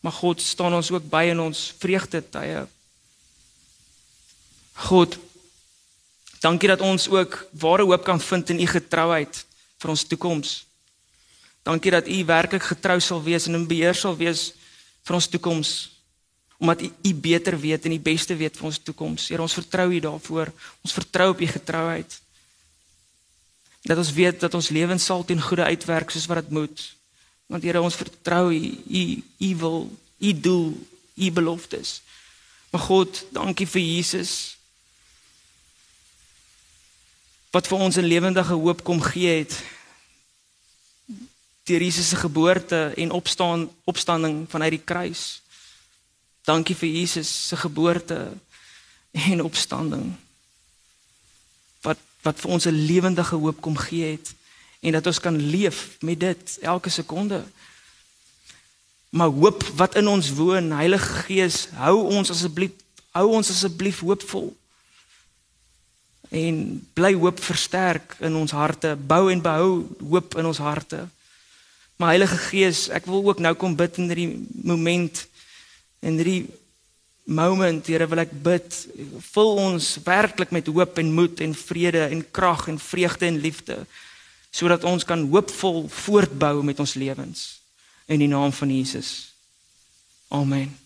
Maar 0.00 0.12
God 0.12 0.40
staan 0.40 0.74
ons 0.74 0.90
ook 0.90 1.10
by 1.10 1.24
in 1.30 1.40
ons 1.40 1.74
vreugde 1.78 2.22
tye. 2.30 2.66
God 4.74 5.18
Dankie 6.44 6.68
dat 6.68 6.80
ons 6.84 7.08
ook 7.08 7.46
ware 7.56 7.82
hoop 7.82 8.04
kan 8.04 8.20
vind 8.20 8.50
in 8.50 8.60
u 8.60 8.66
getrouheid 8.66 9.46
vir 9.80 9.90
ons 9.90 10.04
toekoms. 10.04 10.66
Dankie 11.64 11.90
dat 11.90 12.08
U 12.08 12.24
werklik 12.24 12.62
getrou 12.62 12.98
sal 13.00 13.22
wees 13.24 13.46
en 13.48 13.56
in 13.56 13.66
beheer 13.66 13.96
sal 13.96 14.16
wees 14.16 14.50
vir 15.08 15.16
ons 15.16 15.28
toekoms. 15.28 15.70
Omdat 16.58 16.82
U 16.82 16.90
U 17.02 17.14
beter 17.14 17.60
weet 17.60 17.84
en 17.84 17.90
die 17.90 18.02
beste 18.02 18.36
weet 18.36 18.56
vir 18.56 18.66
ons 18.70 18.78
toekoms. 18.78 19.28
Here, 19.28 19.42
ons 19.42 19.56
vertrou 19.56 19.88
U 19.92 20.00
daarvoor. 20.00 20.52
Ons 20.82 20.92
vertrou 20.92 21.30
op 21.30 21.40
U 21.40 21.46
getrouheid. 21.46 22.20
Dat 23.82 23.98
ons 24.00 24.12
weet 24.12 24.40
dat 24.40 24.54
ons 24.54 24.68
lewens 24.68 25.04
sal 25.04 25.24
ten 25.24 25.40
goeie 25.40 25.64
uitwerk 25.64 26.10
soos 26.10 26.26
wat 26.26 26.44
dit 26.44 26.50
moet. 26.50 26.86
Want 27.46 27.62
Here, 27.62 27.80
ons 27.80 28.00
vertrou 28.00 28.52
U 28.52 28.62
U 28.88 29.22
U 29.38 29.54
wil, 29.56 29.78
U 30.18 30.40
doel, 30.40 30.74
U 31.14 31.30
beloftes. 31.30 32.00
Maar 32.70 32.80
God, 32.80 33.24
dankie 33.30 33.66
vir 33.66 33.82
Jesus 33.82 34.56
wat 37.54 37.68
vir 37.70 37.78
ons 37.78 37.96
'n 37.96 38.10
lewendige 38.10 38.56
hoop 38.58 38.82
kom 38.82 39.00
gee 39.00 39.38
het 39.38 39.62
deur 41.64 41.82
Jesus 41.82 42.08
se 42.08 42.16
geboorte 42.16 42.92
en 42.96 43.10
opstaan 43.10 43.70
opstanding 43.84 44.44
vanuit 44.50 44.70
die 44.70 44.84
kruis. 44.84 45.42
Dankie 46.44 46.76
vir 46.76 46.88
Jesus 46.88 47.30
se 47.48 47.56
geboorte 47.56 48.32
en 49.12 49.42
opstanding. 49.42 50.12
Wat 51.82 51.98
wat 52.24 52.40
vir 52.40 52.50
ons 52.50 52.66
'n 52.66 52.86
lewendige 52.86 53.36
hoop 53.36 53.60
kom 53.60 53.76
gee 53.76 54.10
het 54.16 54.34
en 54.80 54.92
dat 54.92 55.06
ons 55.06 55.20
kan 55.20 55.36
leef 55.36 55.96
met 56.00 56.20
dit 56.20 56.58
elke 56.60 56.88
sekonde. 56.90 57.44
Maar 59.08 59.28
hoop 59.28 59.62
wat 59.76 59.94
in 59.94 60.08
ons 60.08 60.32
woon, 60.32 60.70
Heilige 60.70 61.12
Gees, 61.12 61.68
hou 61.72 62.08
ons 62.08 62.30
asseblief 62.30 62.70
hou 63.10 63.28
ons 63.30 63.50
asseblief 63.50 64.00
hoopvol 64.00 64.56
en 66.34 66.86
bly 66.92 67.12
hoop 67.14 67.38
versterk 67.40 68.16
in 68.18 68.34
ons 68.34 68.50
harte, 68.50 68.96
bou 68.96 69.30
en 69.30 69.42
behou 69.42 69.96
hoop 70.00 70.34
in 70.34 70.46
ons 70.46 70.58
harte. 70.58 71.08
Maar 71.96 72.08
Heilige 72.08 72.36
Gees, 72.36 72.88
ek 72.88 73.06
wil 73.06 73.22
ook 73.24 73.38
nou 73.38 73.54
kom 73.54 73.76
bid 73.76 74.00
in 74.02 74.10
hierdie 74.10 74.46
moment 74.64 75.26
in 76.04 76.20
hierdie 76.20 76.44
moment, 77.24 77.86
Here, 77.88 78.06
wil 78.10 78.20
ek 78.20 78.32
bid, 78.44 78.78
vul 79.32 79.60
ons 79.62 79.94
werklik 80.04 80.52
met 80.52 80.68
hoop 80.68 81.00
en 81.00 81.12
moed 81.16 81.40
en 81.40 81.54
vrede 81.56 82.04
en 82.12 82.24
krag 82.30 82.68
en 82.68 82.80
vreugde 82.80 83.30
en 83.30 83.40
liefde 83.40 83.84
sodat 84.54 84.84
ons 84.86 85.02
kan 85.02 85.24
hoopvol 85.32 85.88
voortbou 85.90 86.62
met 86.62 86.78
ons 86.78 86.94
lewens 86.94 87.40
in 88.06 88.22
die 88.22 88.30
naam 88.30 88.52
van 88.54 88.70
Jesus. 88.70 89.34
Amen. 90.30 90.83